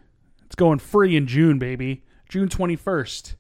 [0.45, 2.05] It's going free in June, baby.
[2.29, 3.37] June 21st.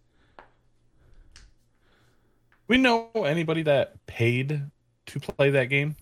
[2.68, 4.62] We know anybody that paid
[5.04, 5.96] to play that game?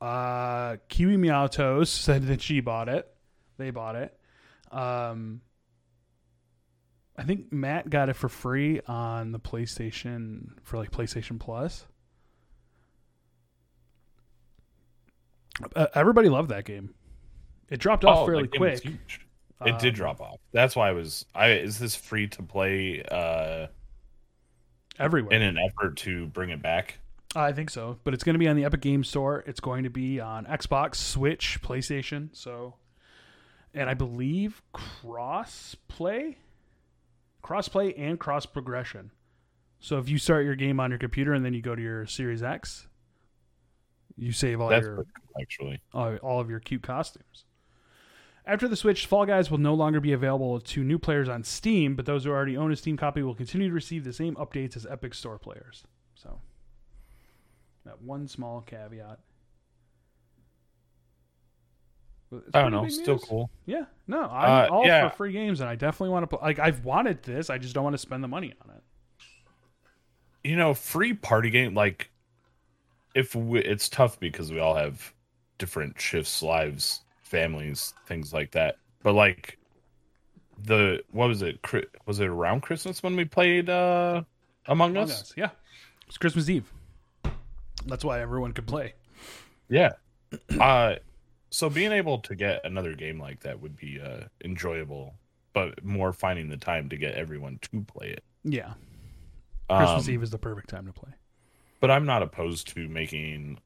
[0.00, 3.06] Uh, Kiwi Meow Toast said that she bought it.
[3.58, 4.16] They bought it.
[4.72, 5.40] Um,
[7.16, 11.84] I think Matt got it for free on the PlayStation for like PlayStation Plus.
[15.76, 16.94] Uh, everybody loved that game.
[17.70, 18.82] It dropped off Oh, fairly quick.
[18.82, 19.20] huge.
[19.64, 20.38] It did drop off.
[20.52, 21.24] That's why I was.
[21.34, 23.68] I is this free to play uh,
[24.98, 25.36] everywhere.
[25.36, 26.98] in an effort to bring it back?
[27.36, 29.44] I think so, but it's going to be on the Epic Game Store.
[29.46, 32.28] It's going to be on Xbox, Switch, PlayStation.
[32.32, 32.74] So,
[33.74, 36.38] and I believe cross play,
[37.42, 39.10] cross play, and cross progression.
[39.80, 42.06] So if you start your game on your computer and then you go to your
[42.06, 42.86] Series X,
[44.16, 45.06] you save all That's your cool,
[45.40, 45.82] actually.
[45.92, 47.44] all, all of your cute costumes.
[48.44, 51.94] After the Switch, Fall Guys will no longer be available to new players on Steam,
[51.94, 54.76] but those who already own a Steam copy will continue to receive the same updates
[54.76, 55.84] as Epic Store players.
[56.14, 56.40] So,
[57.84, 59.20] that one small caveat.
[62.04, 62.21] But it's
[62.54, 62.88] I don't know.
[62.88, 63.24] Still news.
[63.24, 63.50] cool.
[63.66, 65.08] Yeah, no, I'm Uh, all yeah.
[65.10, 66.36] for free games, and I definitely want to.
[66.36, 68.82] Play, like, I've wanted this, I just don't want to spend the money on it.
[70.44, 72.10] You know, free party game like
[73.14, 75.12] if we, it's tough because we all have
[75.58, 78.76] different shifts, lives, families, things like that.
[79.02, 79.58] But like
[80.64, 81.58] the what was it?
[82.06, 84.22] Was it around Christmas when we played uh
[84.66, 85.22] Among Among Us?
[85.22, 85.50] Us, yeah,
[86.08, 86.72] it's Christmas Eve.
[87.86, 88.94] That's why everyone could play.
[89.68, 89.92] Yeah.
[90.60, 90.96] Uh
[91.52, 95.14] so being able to get another game like that would be uh enjoyable,
[95.52, 98.24] but more finding the time to get everyone to play it.
[98.42, 98.74] Yeah,
[99.70, 101.10] Christmas Um, Eve is the perfect time to play.
[101.80, 103.58] But I'm not opposed to making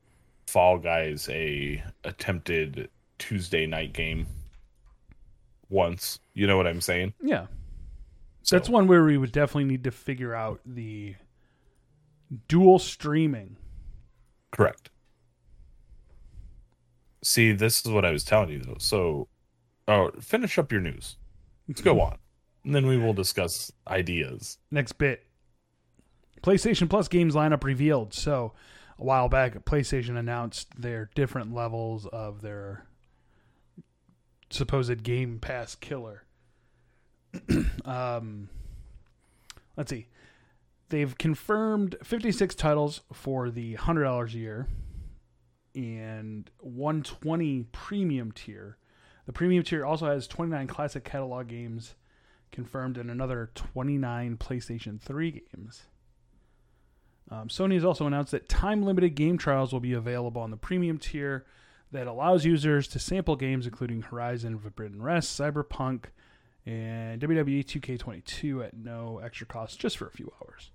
[0.46, 4.26] Fall Guys a attempted Tuesday night game
[5.68, 6.18] once.
[6.34, 7.14] You know what I'm saying?
[7.22, 7.46] Yeah,
[8.42, 11.14] So, That's one where we would definitely need to figure out the
[12.48, 13.56] dual streaming.
[14.52, 14.90] correct.
[17.26, 18.76] See, this is what I was telling you though.
[18.78, 19.26] So,
[19.88, 21.16] oh, finish up your news.
[21.66, 22.18] Let's go on,
[22.64, 24.58] and then we will discuss ideas.
[24.70, 25.26] Next bit.
[26.40, 28.14] PlayStation Plus games lineup revealed.
[28.14, 28.52] So,
[28.96, 32.86] a while back, PlayStation announced their different levels of their
[34.48, 36.22] supposed Game Pass killer.
[37.84, 38.50] um,
[39.76, 40.06] let's see.
[40.90, 44.68] They've confirmed 56 titles for the $100 a year
[45.76, 48.78] and 120 premium tier.
[49.26, 51.94] The premium tier also has 29 classic catalog games
[52.50, 55.82] confirmed and another 29 PlayStation 3 games.
[57.30, 60.56] Um, Sony has also announced that time limited game trials will be available on the
[60.56, 61.44] premium tier
[61.92, 66.04] that allows users to sample games including Horizon Forbidden West, Cyberpunk,
[66.64, 70.70] and WWE 2K22 at no extra cost just for a few hours.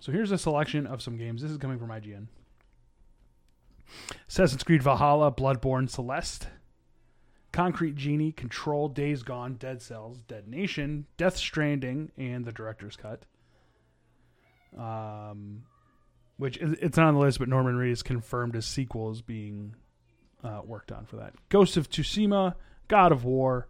[0.00, 1.40] So here's a selection of some games.
[1.40, 2.26] This is coming from IGN
[4.28, 6.48] Assassin's Creed Valhalla, Bloodborne, Celeste,
[7.52, 13.24] Concrete Genie, Control, Days Gone, Dead Cells, Dead Nation, Death Stranding, and the Director's Cut.
[14.76, 15.62] Um,
[16.36, 19.76] which is, it's not on the list, but Norman Reedus confirmed as sequels being
[20.42, 21.34] uh, worked on for that.
[21.48, 22.54] Ghost of Tsushima,
[22.88, 23.68] God of War,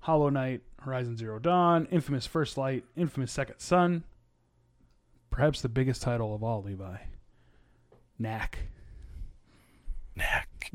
[0.00, 4.04] Hollow Knight, Horizon Zero Dawn, Infamous First Light, Infamous Second Son.
[5.30, 6.96] Perhaps the biggest title of all, Levi.
[8.18, 8.58] Knack.
[10.16, 10.70] Knack.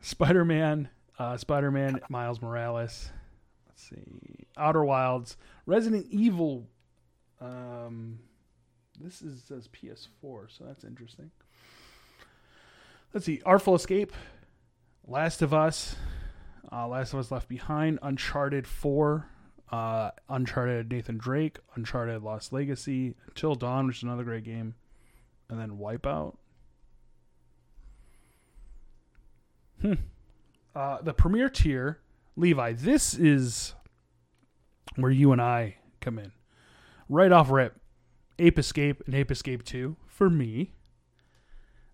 [0.00, 3.10] Spider Man, uh, Spider Man, Miles Morales.
[3.68, 6.66] Let's see, Outer Wilds, Resident Evil.
[7.40, 8.18] Um,
[9.00, 11.30] this is says PS4, so that's interesting.
[13.12, 14.12] Let's see, Artful Escape,
[15.06, 15.96] Last of Us,
[16.70, 19.28] uh, Last of Us Left Behind, Uncharted Four,
[19.70, 24.74] uh, Uncharted Nathan Drake, Uncharted Lost Legacy, Until Dawn, which is another great game,
[25.48, 26.36] and then Wipeout.
[29.80, 29.94] Hmm.
[30.74, 32.00] Uh, the premier tier,
[32.36, 32.72] Levi.
[32.72, 33.74] This is
[34.96, 36.32] where you and I come in.
[37.08, 37.80] Right off rip,
[38.38, 40.72] Ape Escape and Ape Escape Two for me.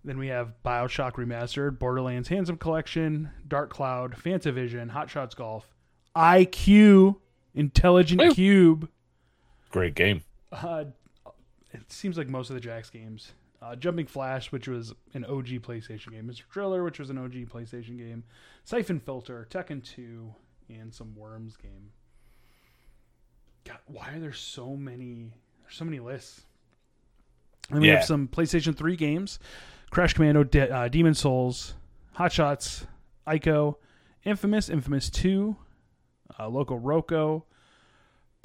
[0.05, 5.75] Then we have Bioshock Remastered, Borderlands Handsome Collection, Dark Cloud, Fantavision, Hot Shots Golf,
[6.15, 7.17] IQ,
[7.55, 8.35] Intelligent Woo.
[8.35, 8.89] Cube.
[9.71, 10.23] Great game.
[10.53, 10.85] Uh,
[11.73, 13.33] it seems like most of the Jak games.
[13.65, 16.29] Uh, Jumping Flash, which was an OG PlayStation game.
[16.29, 16.43] Mr.
[16.53, 18.23] Driller, which was an OG PlayStation game.
[18.65, 20.35] Siphon Filter, Tekken 2,
[20.69, 21.91] and some Worms game.
[23.65, 25.33] God, why are there so many?
[25.63, 26.43] There's so many lists.
[27.71, 27.95] And we Yeah.
[27.97, 29.39] have some PlayStation 3 games:
[29.91, 31.75] Crash Commando, De- uh, Demon's Souls,
[32.13, 32.87] Hot Shots,
[33.27, 33.77] Ico,
[34.25, 35.57] Infamous, Infamous 2,
[36.39, 37.45] uh, Loco Roco,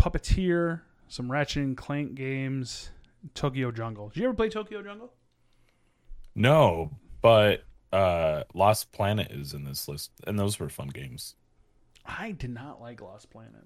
[0.01, 2.91] Puppeteer, some Ratchet and Clank games,
[3.33, 4.09] Tokyo Jungle.
[4.09, 5.13] Did you ever play Tokyo Jungle?
[6.35, 6.91] No,
[7.21, 11.35] but uh Lost Planet is in this list, and those were fun games.
[12.05, 13.65] I did not like Lost Planet.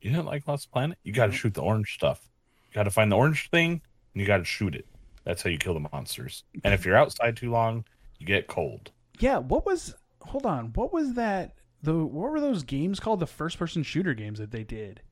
[0.00, 0.98] You didn't like Lost Planet?
[1.02, 2.28] You got to shoot the orange stuff.
[2.68, 3.70] You got to find the orange thing,
[4.12, 4.86] and you got to shoot it.
[5.24, 6.44] That's how you kill the monsters.
[6.62, 7.84] And if you're outside too long,
[8.18, 8.90] you get cold.
[9.18, 9.94] Yeah, what was?
[10.20, 11.54] Hold on, what was that?
[11.82, 13.20] The what were those games called?
[13.20, 15.02] The first-person shooter games that they did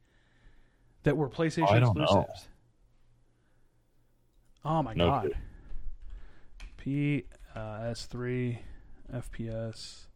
[1.05, 2.27] that were PlayStation I don't know.
[4.65, 5.33] Oh my No god.
[6.77, 8.61] P uh, S three
[9.13, 10.07] FPS.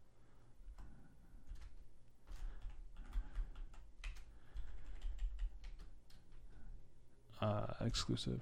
[7.41, 8.41] Uh, exclusive.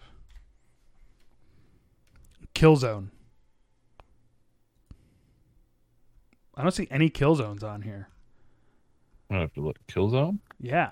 [2.54, 3.10] Killzone.
[6.56, 8.08] I don't see any Killzones on here.
[9.30, 9.78] I have to look.
[9.88, 10.40] Killzone.
[10.62, 10.92] Yeah.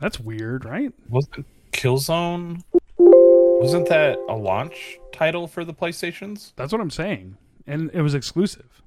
[0.00, 0.92] That's weird, right?
[1.08, 2.62] Wasn't Killzone?
[2.98, 6.52] Wasn't that a launch title for the PlayStations?
[6.56, 7.36] That's what I'm saying.
[7.66, 8.82] And it was exclusive.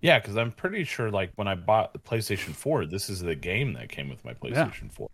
[0.00, 3.34] Yeah, because I'm pretty sure, like when I bought the PlayStation 4, this is the
[3.34, 5.08] game that came with my PlayStation 4.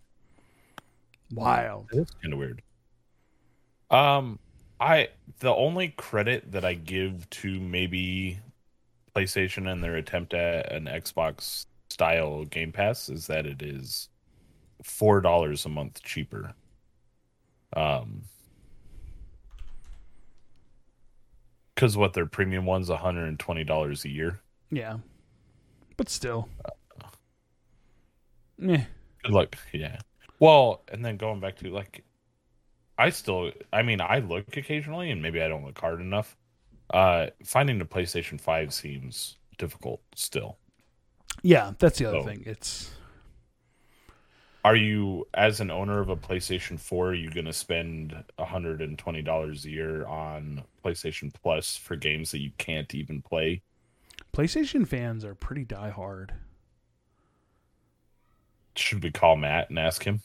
[1.33, 1.87] Wild.
[1.91, 2.61] It's kind of weird.
[3.89, 4.39] Um,
[4.79, 8.39] I the only credit that I give to maybe
[9.15, 11.65] PlayStation and their attempt at an Xbox
[11.97, 14.09] style Game Pass is that it is
[14.83, 16.53] four dollars a month cheaper.
[17.75, 18.21] Um,
[21.73, 24.39] because what their premium one's one hundred and twenty dollars a year.
[24.69, 24.97] Yeah.
[25.97, 26.47] But still.
[28.61, 28.83] Eh.
[29.23, 29.57] Good luck.
[29.73, 29.97] Yeah.
[30.39, 32.03] Well, and then going back to like,
[32.99, 36.37] I still, I mean, I look occasionally, and maybe I don't look hard enough.
[36.93, 40.59] Uh, finding the PlayStation Five seems difficult still.
[41.43, 42.43] Yeah, that's the other So- thing.
[42.45, 42.91] It's
[44.65, 48.81] Are you, as an owner of a PlayStation Four, are you going to spend hundred
[48.81, 53.61] and twenty dollars a year on PlayStation Plus for games that you can't even play?
[54.33, 56.31] PlayStation fans are pretty diehard.
[58.75, 60.21] Should we call Matt and ask him?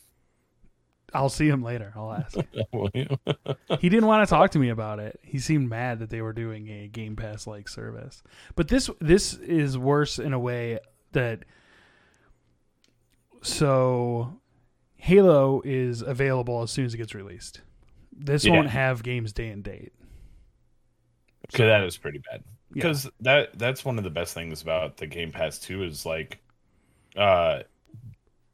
[1.14, 1.92] I'll see him later.
[1.94, 2.36] I'll ask.
[3.80, 5.20] He didn't want to talk to me about it.
[5.22, 8.22] He seemed mad that they were doing a Game Pass like service.
[8.54, 10.78] But this this is worse in a way
[11.12, 11.44] that
[13.42, 14.40] so
[14.96, 17.60] Halo is available as soon as it gets released.
[18.12, 18.52] This Yeah.
[18.52, 19.92] won't have games day and date.
[21.52, 22.42] Okay, that is pretty bad.
[22.70, 22.74] Yeah.
[22.74, 26.38] Because that that's one of the best things about the Game Pass too is like,
[27.16, 27.62] uh,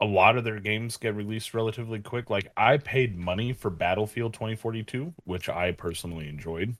[0.00, 2.30] a lot of their games get released relatively quick.
[2.30, 6.76] Like I paid money for Battlefield 2042, which I personally enjoyed,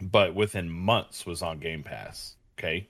[0.00, 2.36] but within months was on Game Pass.
[2.58, 2.88] Okay,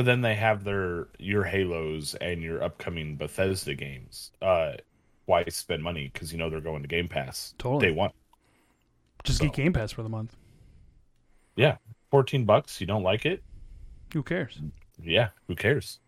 [0.00, 4.30] but then they have their your Halos and your upcoming Bethesda games.
[4.40, 4.72] Uh,
[5.26, 6.08] why spend money?
[6.10, 7.54] Because you know they're going to Game Pass.
[7.58, 7.88] Totally.
[7.88, 8.12] Day one.
[9.24, 10.38] Just So- get Game Pass for the month.
[11.54, 11.76] Yeah,
[12.10, 12.80] fourteen bucks.
[12.80, 13.42] You don't like it?
[14.14, 14.58] Who cares?
[15.02, 16.00] Yeah, who cares?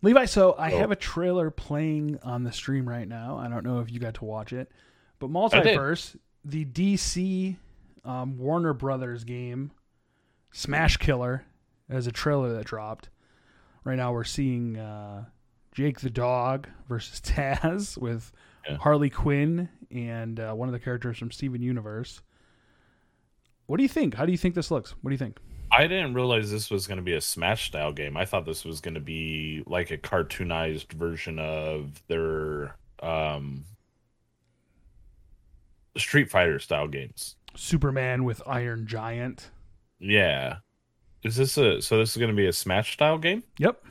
[0.00, 0.78] Levi, so I Oh.
[0.78, 3.36] have a trailer playing on the stream right now.
[3.36, 4.70] I don't know if you got to watch it,
[5.18, 5.28] but.
[5.28, 7.56] MultiVersus, the DC
[8.04, 9.72] um, Warner Brothers game,
[10.52, 11.44] Smash Killer,
[11.88, 13.08] as a trailer that dropped.
[13.84, 15.24] Right now, we're seeing uh,
[15.72, 18.32] Jake the dog versus Taz with
[18.68, 18.76] Yeah.
[18.78, 22.20] Harley Quinn and uh, one of the characters from Steven Universe.
[23.66, 24.14] What do you think?
[24.14, 24.94] How do you think this looks?
[25.02, 25.38] What do you think?
[25.70, 28.16] I didn't realize this was going to be a Smash style game.
[28.16, 33.64] I thought this was going to be like a cartoonized version of their um,
[35.96, 37.36] Street Fighter style games.
[37.56, 39.50] Superman with Iron Giant.
[39.98, 40.56] Yeah.
[41.24, 43.42] Is this a so this is going to be a Smash style game?
[43.58, 43.82] Yep.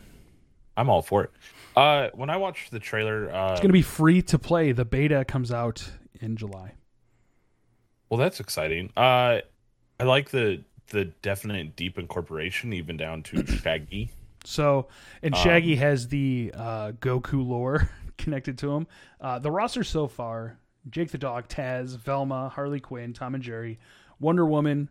[0.77, 1.31] I'm all for it.
[1.75, 4.71] Uh when I watched the trailer uh It's going to be free to play.
[4.71, 5.89] The beta comes out
[6.21, 6.73] in July.
[8.09, 8.91] well that's exciting.
[8.95, 9.39] Uh
[9.99, 14.11] I like the the definite deep incorporation even down to Shaggy.
[14.45, 14.87] So,
[15.23, 18.87] and Um, Shaggy has the uh, Goku lore connected to him.
[19.21, 20.57] Uh, the roster so far
[20.89, 23.79] Jake the Dog, Taz, Velma, Harley Quinn, Tom and Jerry,
[24.19, 24.89] Wonder Woman.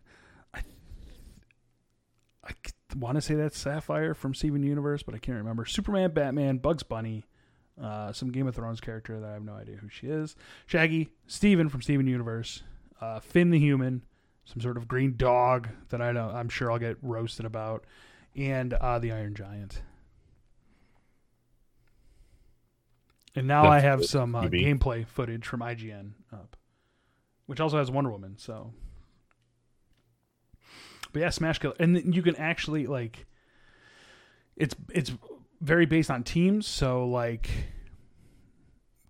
[2.45, 2.51] I,
[2.95, 5.65] want to say that's Sapphire from Steven Universe, but I can't remember.
[5.65, 7.25] Superman, Batman, Bugs Bunny,
[7.81, 10.35] uh, some Game of Thrones character that I have no idea who she is.
[10.65, 12.63] Shaggy, Steven from Steven Universe,
[13.01, 14.03] uh, Finn the Human,
[14.45, 17.85] some sort of green dog that I know I'm sure I'll get roasted about,
[18.35, 19.81] and uh, the Iron Giant.
[23.35, 26.55] And now I have some uh, gameplay footage from IGN up,
[27.47, 28.37] which also has Wonder Woman.
[28.37, 28.73] So,
[31.13, 33.25] but yeah, Smash Kill, and you can actually like,
[34.57, 35.11] it's it's
[35.61, 36.67] very based on teams.
[36.67, 37.49] So like,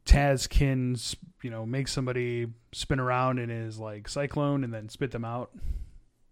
[0.06, 0.96] Taz can
[1.42, 5.52] you know make somebody spin around in his like cyclone and then spit them out,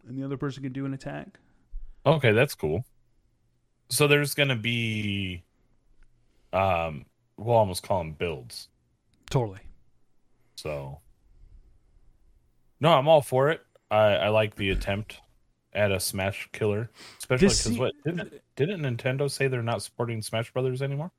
[0.07, 1.39] and the other person can do an attack.
[2.05, 2.83] Okay, that's cool.
[3.89, 5.43] So there's gonna be,
[6.53, 7.05] um,
[7.37, 8.69] we'll almost call them builds.
[9.29, 9.59] Totally.
[10.55, 10.99] So,
[12.79, 13.61] no, I'm all for it.
[13.89, 15.19] I, I like the attempt
[15.73, 20.51] at a Smash killer, especially because what didn't didn't Nintendo say they're not supporting Smash
[20.51, 21.11] Brothers anymore?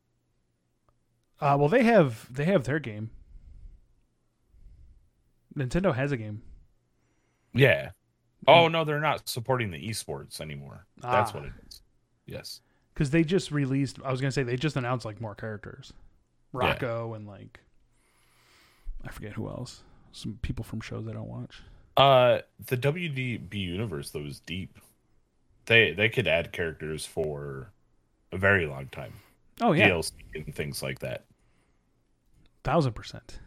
[1.40, 3.10] Uh, well, they have they have their game.
[5.56, 6.42] Nintendo has a game.
[7.52, 7.90] Yeah.
[8.48, 10.86] Oh no, they're not supporting the esports anymore.
[11.00, 11.34] That's Ah.
[11.34, 11.82] what it is.
[12.26, 12.60] Yes.
[12.94, 13.98] because they just released.
[14.04, 15.92] I was gonna say they just announced like more characters,
[16.54, 16.60] Yeah.
[16.60, 17.60] Rocco and like
[19.04, 19.82] I forget who else.
[20.12, 21.62] Some people from shows I don't watch.
[21.96, 24.78] Uh, the WDB universe though is deep.
[25.66, 27.70] They they could add characters for
[28.32, 29.12] a very long time.
[29.60, 31.24] Oh yeah, DLC and things like that.
[32.64, 33.38] thousand percent.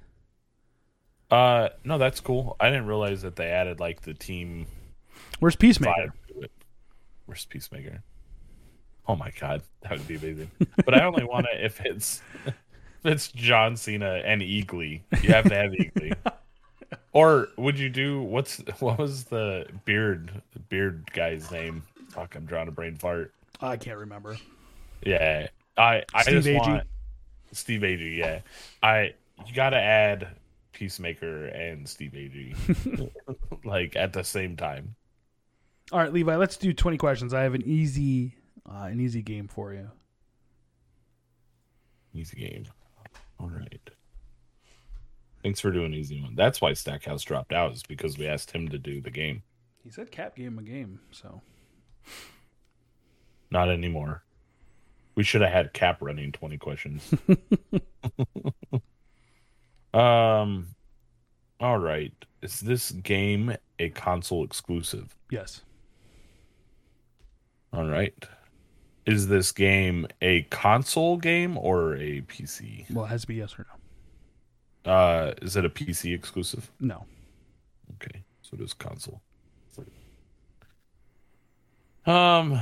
[1.32, 2.56] Uh, no, that's cool.
[2.60, 4.68] I didn't realize that they added like the team
[5.40, 6.14] Where's Peacemaker?
[6.30, 6.52] vibe to it.
[7.26, 8.04] Where's Peacemaker?
[9.08, 10.52] Oh my god, that would be amazing.
[10.86, 12.56] but I only want it if it's if
[13.04, 15.02] it's John Cena and Eagly.
[15.24, 16.14] You have to have Eagly.
[17.14, 21.84] Or would you do what's what was the beard beard guy's name?
[22.10, 23.34] Fuck, I'm drawing a brain fart.
[23.62, 24.38] I can't remember.
[25.04, 26.68] Yeah, I I Steve just Agee?
[26.68, 26.84] want
[27.52, 28.18] Steve Agee.
[28.18, 28.40] Yeah,
[28.84, 29.14] I
[29.46, 30.28] you got to add
[30.74, 33.10] Peacemaker and Steve Agee
[33.66, 34.96] like at the same time.
[35.92, 37.34] All right, Levi, let's do twenty questions.
[37.34, 38.36] I have an easy
[38.70, 39.90] uh, an easy game for you.
[42.14, 42.66] Easy game.
[43.40, 43.90] All right.
[45.46, 46.34] Thanks for doing easy one.
[46.34, 49.44] That's why Stackhouse dropped out is because we asked him to do the game.
[49.84, 51.44] He said Cap him a game, so
[53.52, 54.24] Not anymore.
[55.14, 57.14] We should have had Cap running 20 questions.
[59.94, 60.70] um
[61.60, 62.12] all right.
[62.42, 65.16] Is this game a console exclusive?
[65.30, 65.62] yes,
[67.72, 68.16] All right.
[69.06, 72.92] Is this game a console game or a PC?
[72.92, 73.68] well, it has to be yes or
[74.86, 76.72] Uh is it a PC exclusive?
[76.80, 77.06] no.
[77.96, 79.22] Okay, so it is console.
[82.08, 82.62] Um,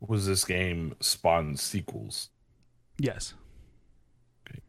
[0.00, 2.30] was this game spawn sequels?
[2.98, 3.34] yes,
[4.48, 4.60] Okay.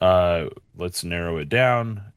[0.00, 2.12] Uh, let's narrow it down.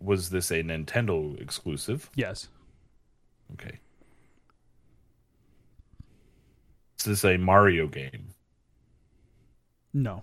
[0.00, 2.10] Was this a Nintendo exclusive?
[2.14, 2.48] yes,
[3.52, 3.78] Okay.
[6.98, 8.28] Is this a Mario game?
[9.96, 10.22] No,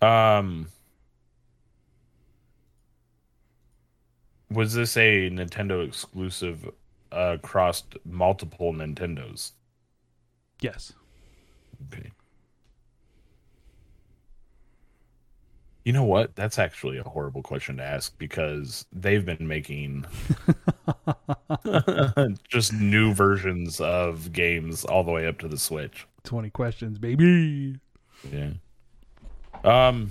[0.00, 0.68] Um,
[4.50, 6.68] was this a Nintendo exclusive
[7.12, 9.52] uh, across multiple Nintendos?
[10.60, 10.92] yes.
[11.92, 12.10] Okay.
[15.86, 16.34] You know what?
[16.34, 20.04] That's actually a horrible question to ask because they've been making
[22.48, 26.04] just new versions of games all the way up to the Switch.
[26.24, 27.78] Twenty questions, baby.
[28.32, 28.54] Yeah.
[29.62, 30.10] Um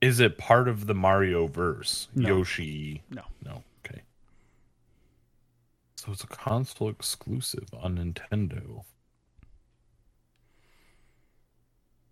[0.00, 2.06] Is it part of the Mario verse?
[2.14, 2.28] No.
[2.28, 3.02] Yoshi?
[3.10, 3.22] No.
[3.44, 3.64] No.
[3.84, 4.02] Okay.
[5.96, 8.84] So it's a console exclusive on Nintendo.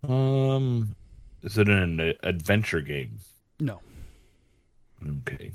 [0.07, 0.95] Um
[1.43, 3.19] is it an adventure game?
[3.59, 3.81] No,
[5.27, 5.51] Okay.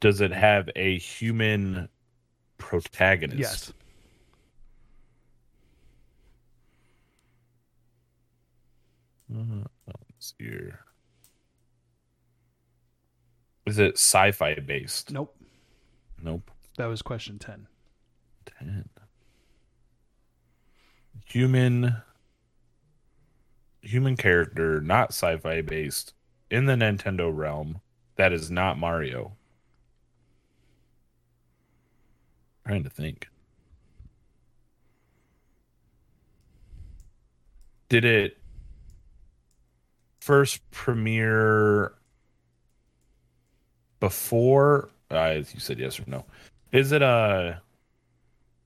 [0.00, 1.88] Does it have a human
[2.58, 3.38] protagonist?
[3.40, 3.72] yes,
[9.32, 10.80] Uh, let's see here.
[13.66, 15.10] Is it sci-fi based?
[15.10, 15.36] nope.
[16.22, 16.50] Nope.
[16.78, 17.66] That was question ten.
[18.46, 18.88] Ten.
[21.26, 22.02] Human.
[23.82, 26.14] Human character, not sci-fi based,
[26.50, 27.80] in the Nintendo realm.
[28.16, 29.36] That is not Mario.
[32.66, 33.28] Trying to think.
[37.88, 38.38] Did it
[40.20, 41.92] first premiere
[44.00, 44.88] before?
[45.10, 46.24] Uh, you said yes or no.
[46.72, 47.54] Is it uh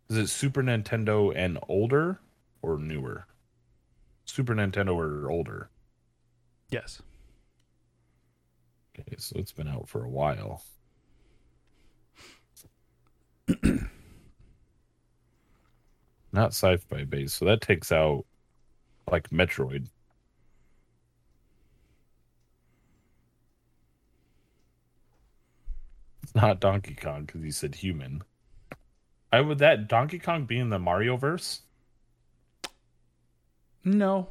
[0.09, 2.19] is it Super Nintendo and older
[2.63, 3.27] or newer?
[4.25, 5.71] Super Nintendo or older?
[6.71, 7.03] Yes,
[8.99, 10.63] Okay, so it's been out for a while.
[16.33, 18.25] Not sci-fi based, so that takes out
[19.11, 19.89] like Metroid.
[26.23, 28.23] It's not Donkey Kong because he said human.
[29.33, 31.63] I would that Donkey Kong be in the Mario verse?
[33.85, 34.29] No.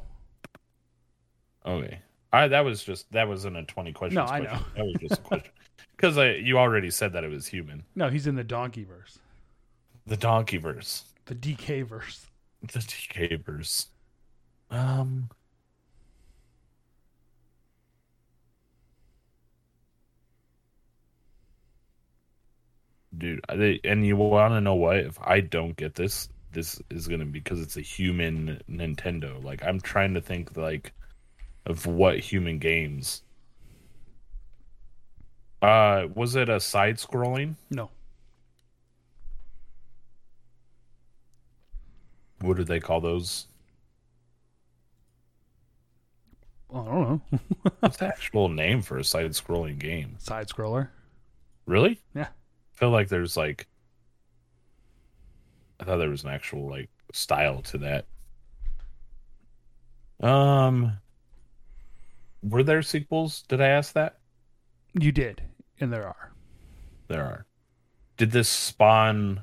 [1.66, 1.98] Okay.
[2.32, 4.14] I that was just that wasn't a twenty questions.
[4.16, 4.58] No, I question.
[4.58, 4.64] know.
[4.76, 5.50] That was just a question
[5.96, 7.84] because you already said that it was human.
[7.94, 9.18] No, he's in the donkey verse,
[10.06, 12.26] The donkey verse, the DK verse.
[12.62, 13.88] the DK verse.
[14.70, 15.28] Um.
[23.16, 24.96] Dude, I- and you want to know what?
[24.98, 29.42] If I don't get this, this is gonna be because it's a human Nintendo.
[29.42, 30.92] Like I'm trying to think like
[31.66, 33.22] of what human games.
[35.62, 37.54] Uh, was it a side scrolling?
[37.70, 37.90] No,
[42.40, 43.46] What do they call those?
[46.68, 47.00] well, I don't
[47.32, 47.38] know.
[47.80, 50.14] What's the actual name for a side scrolling game?
[50.18, 50.88] Side scroller.
[51.66, 52.00] Really?
[52.14, 52.28] Yeah.
[52.28, 53.66] I feel like there's like
[55.80, 58.06] I thought there was an actual like style to that.
[60.26, 60.92] Um
[62.42, 63.42] were there sequels?
[63.48, 64.18] Did I ask that?
[64.98, 65.42] You did,
[65.78, 66.32] and there are.
[67.08, 67.46] There are.
[68.16, 69.42] Did this spawn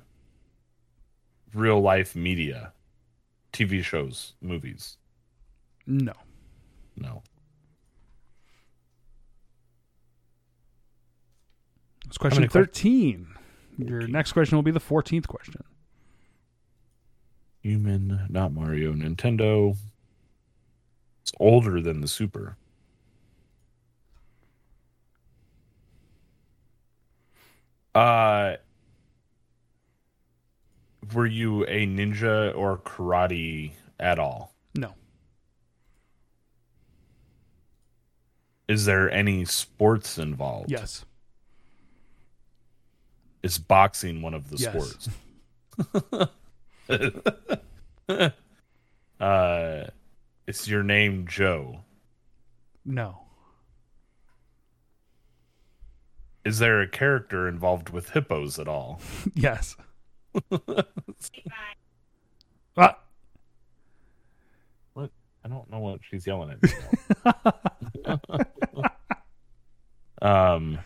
[1.54, 2.74] real life media?
[3.54, 4.98] TV shows, movies?
[5.86, 6.14] No.
[6.96, 7.24] No.
[12.08, 13.28] It's question many que- 13.
[13.78, 15.64] Your next question will be the 14th question.
[17.68, 19.76] Human, not Mario, Nintendo.
[21.22, 22.56] It's older than the Super.
[27.94, 28.56] Uh
[31.14, 34.54] were you a ninja or karate at all?
[34.76, 34.94] No.
[38.68, 40.70] Is there any sports involved?
[40.72, 41.04] Yes.
[43.44, 44.72] Is boxing one of the Yes.
[44.74, 46.30] sports?
[49.20, 49.84] uh
[50.48, 51.82] is your name Joe?
[52.86, 53.24] No.
[56.46, 59.02] Is there a character involved with hippos at all?
[59.36, 59.76] yes.
[62.80, 62.96] Ah,
[64.96, 66.60] I don't know what she's yelling
[67.26, 68.20] at.
[70.22, 70.78] um,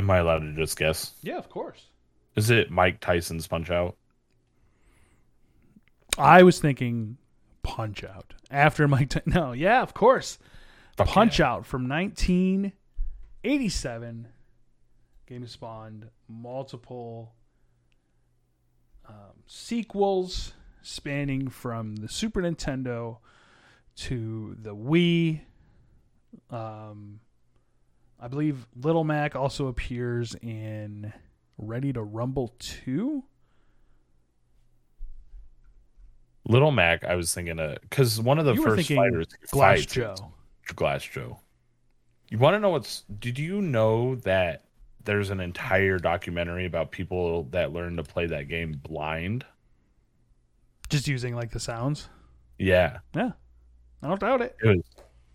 [0.00, 1.14] am I allowed to just guess?
[1.22, 1.86] yeah, of course.
[2.36, 3.96] Is it Mike Tyson's Punch Out?
[6.18, 7.16] I was thinking
[7.62, 9.10] Punch Out after Mike.
[9.10, 10.38] Ty- no, yeah, of course.
[10.96, 11.50] Fuck Punch yeah.
[11.50, 14.28] Out from 1987.
[15.26, 17.34] Game spawned multiple
[19.08, 23.18] um, sequels spanning from the Super Nintendo
[23.96, 25.40] to the Wii.
[26.50, 27.20] Um,
[28.20, 31.12] I believe Little Mac also appears in
[31.56, 33.24] Ready to Rumble 2.
[36.46, 37.04] Little Mac.
[37.04, 40.14] I was thinking of because one of the You first fighters Glass fights Joe.
[40.74, 41.38] Glass Joe.
[42.28, 43.04] You want to know what's?
[43.18, 44.64] Did you know that
[45.04, 49.44] there's an entire documentary about people that learn to play that game blind?
[50.88, 52.08] Just using like the sounds.
[52.58, 53.32] Yeah, Yeah.
[54.02, 54.56] I don't doubt it.
[54.62, 54.82] it was.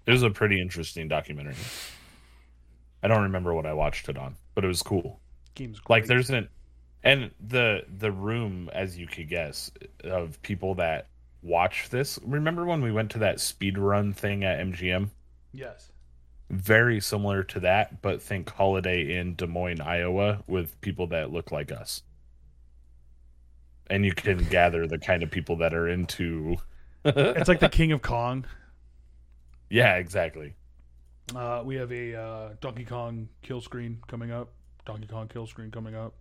[0.08, 1.56] It was a pretty interesting documentary.
[3.06, 5.20] I don't remember what I watched it on, but it was cool.
[5.54, 6.02] Game's great.
[6.02, 6.50] Like there's an,
[7.04, 9.72] and the the room, as you could guess,
[10.04, 11.08] of people that
[11.44, 12.20] watch this.
[12.24, 15.10] Remember when we went to that speed run thing at MGM?
[15.54, 15.92] Yes.
[16.50, 21.52] very similar to that, but think Holiday in Des Moines, Iowa, with people that look
[21.52, 22.04] like us.
[23.90, 26.58] And you can gather the kind of people that are into.
[27.04, 28.46] It's like the King of Kong.
[29.70, 30.56] yeah, exactly.
[31.34, 34.50] Uh, we have a uh, Donkey Kong kill screen coming up.
[34.86, 36.14] Donkey Kong kill screen coming up.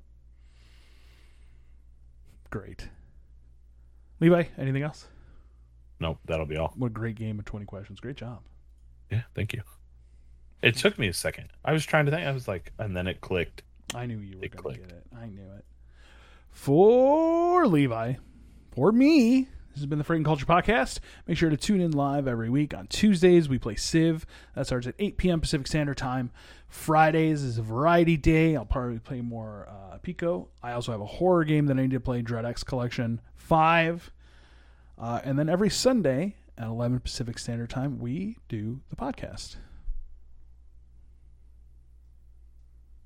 [2.51, 2.89] Great.
[4.21, 5.09] Levi, anything else?
[6.01, 6.73] Nope, that'll be all.
[6.77, 8.01] What a great game of 20 questions.
[8.01, 8.41] Great job.
[9.11, 9.63] Yeah, thank you.
[10.63, 11.49] It took me a second.
[11.65, 12.27] I was trying to think.
[12.27, 13.63] I was like, and then it clicked.
[13.95, 15.05] I knew you were It going to get it.
[15.15, 15.65] I knew it.
[16.51, 18.15] For Levi,
[18.75, 21.01] for me, this has been the Freaking Culture Podcast.
[21.27, 22.73] Make sure to tune in live every week.
[22.75, 24.25] On Tuesdays, we play Civ.
[24.55, 25.41] That starts at 8 p.m.
[25.41, 26.31] Pacific Standard Time.
[26.69, 28.55] Fridays is a variety day.
[28.55, 30.47] I'll probably play more uh, Apico.
[30.63, 34.13] I also have a horror game that I need to play, Dread X Collection 5.
[34.97, 39.57] Uh, and then every Sunday at 11 Pacific Standard Time, we do the podcast.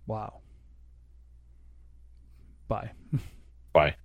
[0.06, 0.40] Wow.
[2.68, 2.90] Bye.
[3.72, 3.96] Bye.